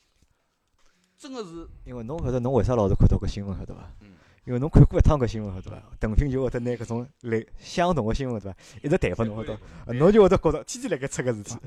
[1.21, 3.93] 真个是因为侬晓得侬为啥老是看到搿新闻晓得伐？
[4.01, 4.17] 嗯
[4.47, 5.83] 因为侬看过一趟搿新闻晓得伐？
[6.01, 8.59] 腾讯就会得拿搿种类相同个新闻对伐？
[8.83, 9.55] 一直弹拨侬晓
[9.85, 11.59] 得侬就会得觉着天天辣盖出搿事体。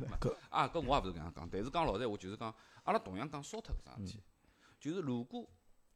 [0.50, 4.24] 啊，搿我也勿是搿样讲，但是讲老实闲话，就是讲阿拉同样讲烧脱搿桩事体，
[4.80, 5.48] 就是如果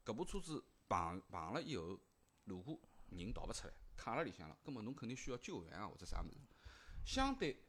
[0.05, 1.97] 搿部车子碰碰了以后，
[2.45, 2.79] 如果
[3.09, 6.37] 人逃勿出来，卡辣里向了，葛末侬肯定需要救援啊或者啥物事。
[7.03, 7.59] 相对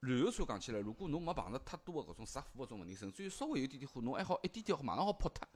[0.00, 5.48] 燃油车讲起来，如果侬没碰着太多个搿种着火搿种问题，甚至于稍微有点点火，侬还好一点点好马上好扑脱，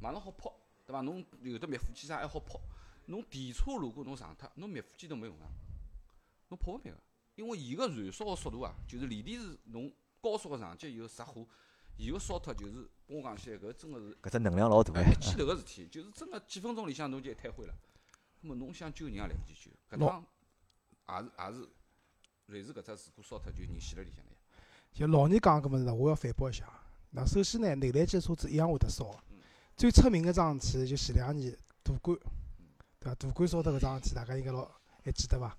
[0.00, 0.52] 马上好扑，
[0.86, 1.00] 对伐？
[1.02, 2.58] 侬有的灭火器啥还好扑。
[3.06, 5.46] 侬电车如果侬上脱，侬灭火器都没用啊，
[6.48, 6.98] 侬扑勿灭个。
[7.36, 11.46] 因为伊个燃烧个速度啊，就是锂电池侬高速个上去以后着火，
[11.98, 15.20] 伊个烧脱就是我讲起来搿真个是搿只能量老大哎一个。
[15.20, 17.74] 记头个事体，就是真个几分钟里向侬就一摊灰了。
[18.40, 20.26] 那么侬想救人也来不及救，搿老趟
[21.08, 21.68] 也是也是
[22.46, 24.36] 瑞士搿只事故烧脱就人死辣里向了呀。
[24.92, 26.64] 就老倪讲搿物事呢，我要反驳一下。
[27.10, 29.04] 那首先呢，内燃机车子一样会得烧。
[29.76, 32.16] 最出名个桩事体就前两年大管，
[33.00, 33.14] 对伐？
[33.16, 34.70] 大管烧脱搿桩事体，大家应该老
[35.02, 35.56] 还记得伐？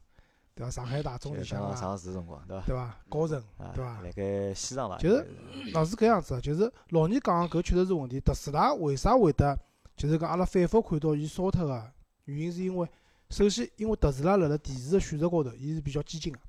[0.56, 0.72] 对伐？
[0.72, 2.66] 上海大众就里向上市辰光对伐？
[2.66, 2.98] 对伐？
[3.10, 4.98] 高层，啊，对伐辣盖西藏伐？
[4.98, 5.28] 就是
[5.74, 8.18] 老是搿样子的，就是老倪讲个搿确实是问题。
[8.22, 9.60] 特斯拉为啥会得，
[9.98, 11.92] 就是讲阿拉反复看到伊烧脱个
[12.24, 12.88] 原因，是因为
[13.30, 16.40] 首先因为特斯拉辣辣电池个选择高头，伊是比较激进个，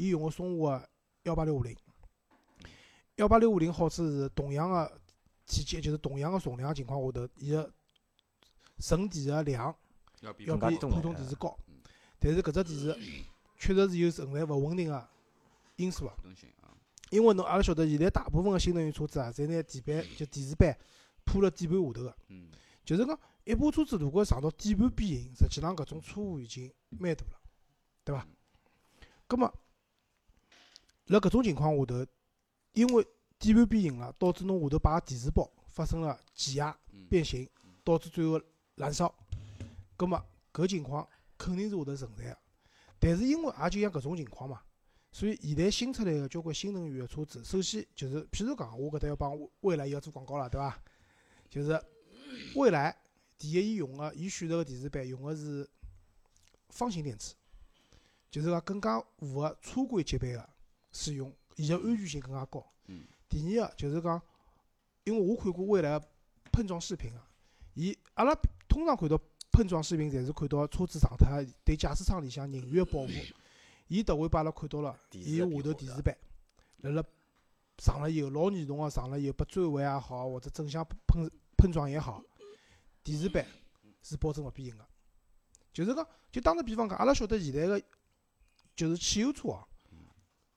[0.00, 0.88] 伊用个松下个
[1.24, 1.76] 幺八六五零。
[3.16, 4.98] 幺八六五零好处是同样个
[5.44, 7.70] 体积，就是同样个重量情况下头，伊个
[8.78, 9.76] 存电个量
[10.20, 10.56] 要比普
[11.02, 11.74] 通电池高嗯。
[12.18, 12.98] 但是搿只电池
[13.58, 15.06] 确实是有存在勿稳定个
[15.76, 16.12] 因素个。
[17.10, 20.74] 因为侬阿拉晓得，现在大部分个新能源车子啊，侪拿地板就电池板
[21.24, 22.16] 铺辣底盘下头个。
[22.28, 22.48] 嗯，
[22.86, 27.40] 就是讲，一部车子如果上到底盘变形，实际上搿种错误已经蛮大了，
[28.02, 28.26] 对伐？
[29.26, 29.52] 葛末，
[31.10, 32.06] 辣搿种情况下头，
[32.72, 33.04] 因为
[33.36, 37.48] 底盘变形了，导致侬下头摆个电池包发生了挤压嗯变形，
[37.82, 38.40] 导致最后
[38.76, 39.12] 燃烧。
[39.96, 41.06] 葛末搿情况
[41.36, 42.38] 肯定是会得存在个。
[43.00, 44.62] 但是因为也就像搿种情况嘛，
[45.10, 50.80] 所以现在新出来个交关新能源个车子，首先就是譬如讲，我搿搭要帮未来要做广告了，对伐？
[51.48, 51.82] 就是
[52.54, 52.96] 未来
[53.36, 55.68] 第一，伊用个伊选择个电池板用个是
[56.68, 57.34] 方形电池，
[58.30, 60.48] 就是讲更加符合车规级别个
[60.92, 62.64] 使用，伊个安全性更加高。
[62.86, 64.20] 嗯第二个就是讲，
[65.04, 66.08] 因为我看过蔚来个
[66.50, 67.28] 碰撞视频啊，
[67.74, 68.34] 伊阿拉
[68.68, 69.16] 通常看到
[69.52, 71.28] 碰撞视频，侪是看到车子撞脱
[71.64, 73.08] 对驾驶舱里向人员个保护，
[73.86, 76.16] 伊特为把阿拉看到了，伊下头电池板
[76.78, 77.04] 辣辣
[77.76, 82.22] 撞了以后，老严重个撞了以后，拨追尾也好，或者正向碰碰撞也好，
[83.04, 83.46] 电池板
[84.02, 84.84] 是保证勿变形个。
[85.72, 87.80] 就是讲，就打个比方讲，阿拉晓得现在个
[88.74, 89.68] 就是汽油车哦，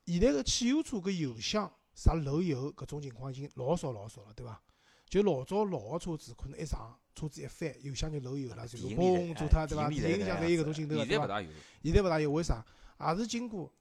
[0.06, 4.62] 现在个汽油车搿油箱啥漏油搿种情况已经老少老少了，对伐？
[5.10, 9.88] 就老早老个车子可能一上，车子一翻，油箱就漏油了，就是电力嘣做脱，对伐？
[9.88, 11.20] 电力电影里向侪有搿种镜头个，对伐？
[11.20, 11.50] 现在勿大有，
[11.84, 12.66] 现在勿大有，为啥？
[13.00, 13.72] 也是经过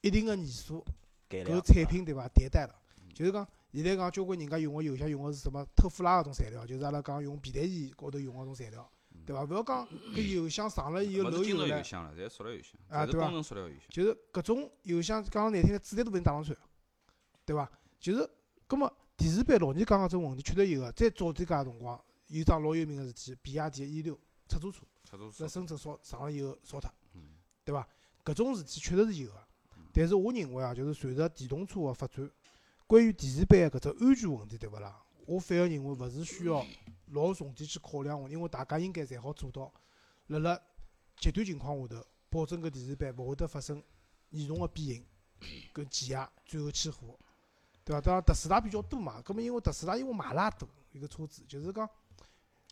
[0.00, 0.84] 一定个年数，
[1.28, 2.74] 搿产品对伐迭代了，
[3.14, 8.90] 就是讲现在讲交关人家用个油箱用个是什么特夫拉搿种材料，就是阿拉讲用皮带衣高头用个种材料，
[9.28, 9.44] 对伐？
[9.44, 13.82] 勿要讲 搿油箱上了以后漏油了，侪塑料油箱，侪是啊对伐工程塑料油箱。
[13.90, 16.56] 就是搿种油箱讲得难听点，子弹都拨你打上去，
[17.44, 17.70] 对伐？
[18.00, 18.30] 就是，
[18.66, 24.18] 葛末电视版老年讲个种问题确实有个，再早点介辰光有桩老有名个事体，比亚迪 E 六
[24.48, 27.20] 出租车出租车，辣深圳烧上了以后烧脱，嗯
[27.64, 27.86] 对伐？
[28.24, 29.34] 搿种事体确实是有个，
[29.92, 32.30] 但是我认为啊，就是随着电动车个发展，
[32.86, 35.02] 关于电视版搿只安全问题，对勿啦？
[35.26, 36.64] 我反而认为勿是需要
[37.12, 39.72] 老重点去考量个，因为大家应该侪好做到，
[40.28, 40.60] 辣辣
[41.16, 43.82] 极端情况下头，保证搿电视版勿会得发生
[44.30, 45.06] 严重个变形
[45.72, 47.18] 跟挤压，最后起火，
[47.84, 48.00] 对伐？
[48.00, 51.88] 当然特斯拉比较多嘛，葛末因为特斯拉因为买拉多一个车子，就是讲，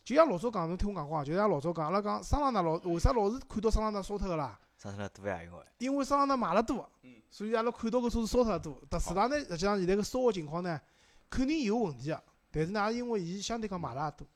[0.05, 4.59] 就像老早讲，侬听我讲过啊，就像老早讲，阿拉讲桑塔纳老为啥老是看到桑塔纳烧脱个啦？
[4.77, 8.79] 上升了多呀，因为因为桑塔纳买了多嗯，所以阿拉看到搿车子烧脱了多。
[8.91, 10.79] 特斯拉呢，实际上现在个烧个情况呢，
[11.31, 12.23] 肯定有问题个，
[12.57, 14.27] 但是呢，也因为伊相对讲买了也多，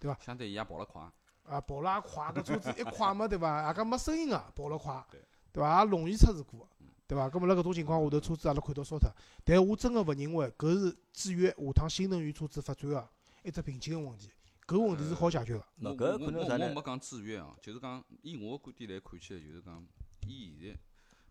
[0.00, 1.00] 对伐相对伊也跑了快。
[1.44, 3.68] 啊，跑了也快，搿车子 一快嘛，对伐？
[3.68, 5.20] 也讲没声音个，跑了快对，
[5.52, 5.84] 对伐？
[5.84, 6.66] 也容易出事故，
[7.06, 7.30] 对伐？
[7.30, 9.08] 葛末辣搿种情况下头，车子阿拉看到烧脱，
[9.44, 13.08] 但我真个勿认为搿是制约下趟新能源车子发展个
[13.44, 14.28] 一只瓶颈个问题，
[14.66, 15.64] 搿问题是好解决个。
[15.80, 19.86] 我喏搿我可能啥呢我我没讲制约啊，就是讲以我个观点来看起来，就是讲
[20.26, 20.80] 以现在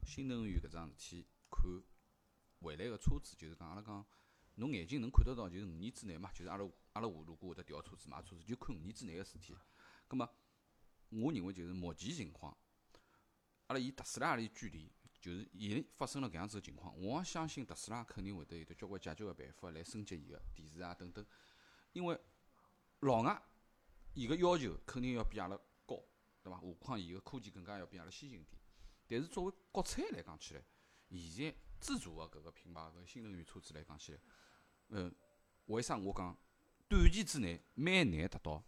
[0.06, 1.62] 新能源搿桩事体看
[2.60, 4.06] 未来个车子，就是讲阿拉讲
[4.58, 9.56] 侬眼睛能看得到，就是五年之内嘛，就是阿拉阿拉如果会得调车子买车子，就看五年之内个事体。
[10.08, 10.28] 葛末
[11.10, 12.58] 我认为就是目前情况，
[13.68, 14.92] 阿拉以特斯拉里距离，
[15.22, 21.26] 就是已经发生了搿样子个情况，我也相信特斯拉肯定会得有得交关解决个办法来升级伊个电池啊等等，
[21.94, 22.20] 因为
[23.02, 23.42] 老外
[24.16, 25.56] 伊个要求肯定要比阿拉
[25.86, 26.04] 高，
[26.42, 26.58] 对伐？
[26.58, 28.60] 何况伊个科技更加要比阿拉先进点。
[29.08, 30.64] 但是作为国产来讲起来，
[31.12, 34.20] 现在自主个搿个品牌搿新能源车子来讲起来，
[34.90, 35.14] 嗯，
[35.66, 36.38] 为啥我讲
[36.88, 38.64] 短期之内蛮难达到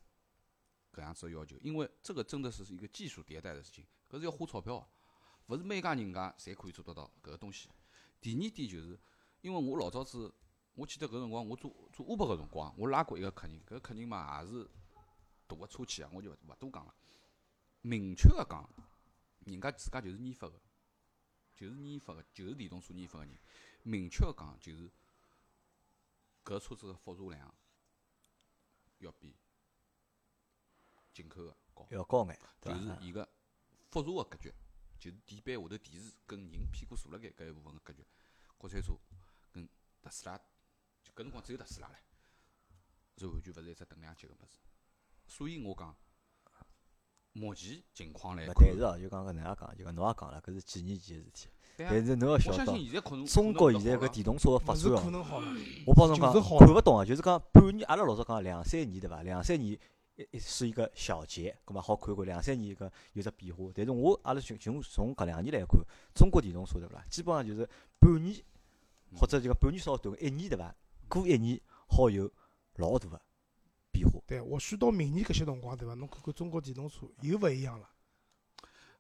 [0.94, 1.58] 搿样子个要求？
[1.60, 7.70] 因为这个真的是一个技术迭代的事情，搿是要花钞票个，勿是每家人家侪可以做得到搿个东西。
[8.20, 9.00] 第二点就是，
[9.42, 10.34] 因为我老早子，
[10.74, 14.70] 我记得搿辰光我做做 Uber 个辰光，我拉过一个客人，搿客人嘛也是
[15.48, 16.94] 大个车企啊，我就勿勿多讲了。
[17.82, 18.70] 明确个讲，
[19.46, 20.60] 人家自家就是研发个，
[21.56, 23.38] 就是研发个，就是电动车研发个人。
[23.84, 24.92] 明确个讲，就是
[26.44, 27.56] 搿车子个复杂量
[29.00, 29.36] 要比
[31.14, 31.88] 进口个高。
[31.92, 32.40] 要高眼？
[32.62, 33.28] 就是伊个
[33.90, 34.54] 复杂个格局，
[35.00, 38.06] 就是底板下头电池跟人屁股坐辣盖搿一部分个格局，
[38.58, 38.98] 国产车
[39.52, 39.68] 跟
[40.02, 40.38] 特斯拉，
[41.04, 41.96] 就搿辰光只有特斯拉唻，
[43.18, 44.58] 是完全勿是一只等量级个物事。
[45.28, 45.96] 所以我讲，
[47.34, 51.48] 目前情况来勿看但，是哦，就讲搿能介讲，就讲侬也讲了，搿是几年前个事体。
[51.78, 52.66] 但是侬要晓得，
[53.26, 55.44] 中国现在搿搿电动车个发展哦，
[55.86, 59.24] 我帮侬讲看勿懂啊，就是讲半年，阿拉老早讲两三年对伐？
[59.24, 59.80] 两三年
[60.38, 63.72] 是一个小节，葛末好看看两三年一个有只变化。
[63.74, 65.80] 但是我阿拉从从从搿两年来看，
[66.14, 67.06] 中国电动车对勿啦？
[67.10, 67.66] 基本上就是
[68.00, 68.36] 半年
[69.16, 70.76] 或者就讲半年稍短，一年对伐？
[71.08, 71.58] 过一年
[71.88, 72.30] 好有
[72.76, 73.22] 老大个
[73.92, 74.20] 变化。
[74.26, 75.94] 对，或许到明年搿些辰光，对伐？
[75.96, 77.90] 侬看看中国电动车又勿一样了。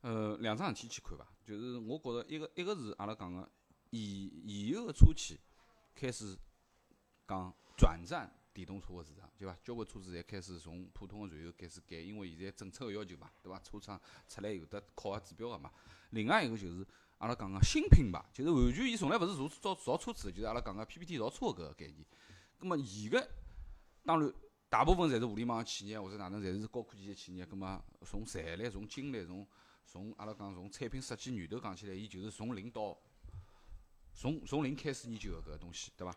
[0.01, 3.49] 呃，两桩事体去看伐，就是我觉着一个一个是阿拉讲个
[3.91, 3.99] 现
[4.47, 5.39] 现有个车企
[5.93, 6.37] 开始
[7.27, 9.57] 讲转战电动车个市场，对伐？
[9.63, 13.59] 交关车子侪开始从普通个燃油开始改，因为现在政策个要求嘛，对伐？
[13.59, 15.71] 车厂出来有得考核指标个嘛。
[16.11, 16.87] 另外一个就是
[17.17, 22.05] 阿拉讲个新品牌，就是完全伊从来勿是造造造车子的，就是阿拉讲个 PPT 造车个搿个概念。
[22.57, 23.29] 葛末伊个
[24.05, 24.33] 当然
[24.69, 27.45] 大部分侪是互联网企业或者哪能，侪是高科技个企业。
[27.45, 29.45] 葛末从财力、从精力、从
[29.83, 32.95] 从阿拉讲从产品设计源头讲起来，伊就是从零到
[34.13, 36.15] 从从零开始研究个搿个东西，对伐？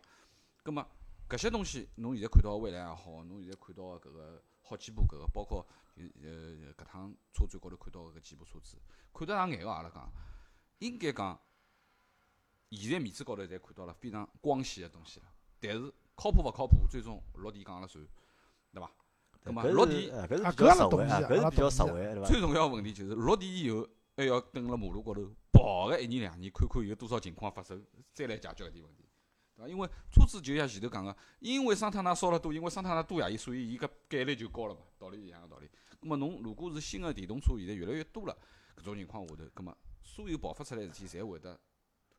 [0.61, 0.87] 葛末
[1.27, 8.77] 搿些东西，侬现在看到个蔚来也好，侬现在看到个搿个好几部搿个，包括呃搿趟车展高头看到个搿几部车子，
[9.11, 10.11] 看得上眼个阿拉讲，
[10.77, 11.39] 应该讲
[12.69, 15.25] 现在面子高头侪看到了非常光鲜个东西了。
[15.59, 18.05] 但是靠谱勿靠谱，最终落地讲了算，
[18.73, 18.91] 对伐？
[19.43, 22.27] 那么落地呃搿是啊比较实惠啊，搿是比较实惠，对伐？
[22.27, 29.03] 最重要个问题就是落地以后，还要蹲辣马路高头跑个一年两年，看看有多少情况发生，再来解决搿点问题，
[29.55, 29.67] 对伐？
[29.69, 35.69] 因为车子就像前头讲个，因为桑塔纳烧了多，因为桑塔纳多呀，伊所以伊搿概率就高了嘛，道理一样个道理。
[36.01, 38.37] 那么侬如果是新个电动车，现在越来越多了，
[38.77, 41.59] 搿种情况下头，葛么所有爆发出来事体侪会得，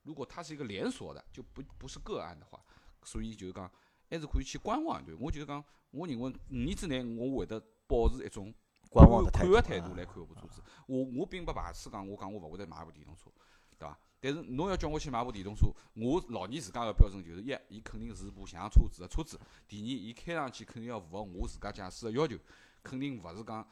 [0.02, 2.60] 如果它是一个连锁的，就不不是个案的话，
[3.02, 3.70] 所以就是讲
[4.14, 5.16] 还是可以去观望一段。
[5.20, 8.54] 我就是讲，我认为五年之内我会得保持一种
[8.88, 10.62] 观望看个态啊度来看搿部车子。
[10.86, 13.30] 我我并不排斥讲，我讲我勿会得买一部电动车，
[13.78, 13.98] 对伐？
[14.20, 19.36] 但是侬要叫我去买部电动车，我老年自家个标准就是一，伊肯定是部像车子个车子；
[19.68, 22.38] 第二，伊开上去肯定要符合我自家驾驶个要求，
[22.82, 23.66] 肯定勿是讲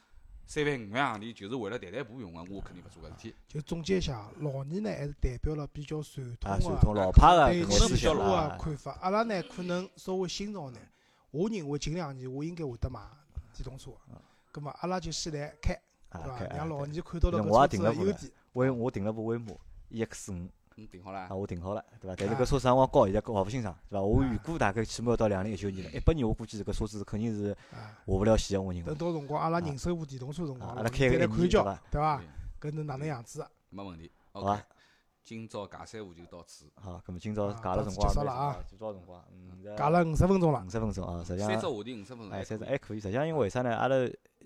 [0.53, 3.35] 三万五万行钿就是为了代代步用个，我肯定勿做搿事体。
[3.49, 8.99] 就总结一下，老年呢还是代表了比较传啊，统个传统老派个对搿可能个思想啊，看法。
[9.01, 10.79] 阿拉呢可能稍微新潮眼，
[11.31, 13.01] 我认为近两年我应该会得买
[13.55, 13.97] 电动车个。
[14.51, 15.73] 葛末阿拉就先来开，
[16.11, 16.45] 对伐？
[16.55, 18.33] 让老年看到了对我车子定了部了个优点。
[18.53, 19.55] 我我订了部威马
[19.91, 21.35] EX 五嗯，定好了啊，。
[21.35, 22.17] 我定好了，对伐？
[22.19, 24.03] 但是啊搿车辰光高，现在搞勿清爽，对伐？
[24.03, 28.97] 我啊预估大概起码要到两零一九年了，一八年我估计搿车子肯定是啊，下勿了线个，我认为等。
[28.97, 32.23] 到辰光阿拉人手部电动车辰光，啊阿拉开个看叫对伐，
[32.61, 33.47] 搿能哪能样子？
[33.71, 34.11] 没问题。
[34.33, 34.63] 好伐
[35.25, 36.65] 今朝尬三胡就到此。
[36.75, 39.25] 好，咁么今朝啊尬了辰光蛮结束了啊长多少辰光？
[39.31, 42.45] 嗯，现在讲了五十分钟了五，十分钟啊，实际上三只话题五十分钟哎，还可以。
[42.45, 43.01] 三十还可以。
[43.01, 43.77] 实际上因为为啥呢？
[43.77, 43.95] 阿拉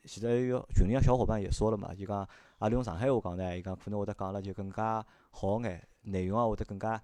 [0.05, 2.19] 现在有群里向小伙伴也说了嘛，就讲
[2.59, 5.05] 阿拉用上海话讲呢，伊讲可能会得讲了就更加
[5.39, 6.99] 好眼，内容啊会得更加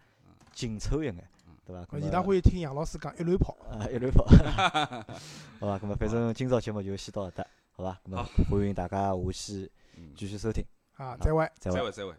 [0.52, 1.14] 紧凑一眼，
[1.66, 1.84] 对伐？
[1.84, 3.54] 搿伊拉欢喜听杨老师讲一乱跑。
[3.70, 4.24] 啊一乱跑，
[5.60, 5.78] 好伐？
[5.82, 8.00] 那么反正今朝节目就先到搿搭，好伐？
[8.04, 10.64] 那么欢迎大家下期嗯，继续收听，
[10.96, 11.70] 啊，再会再。
[11.70, 12.14] 会再会。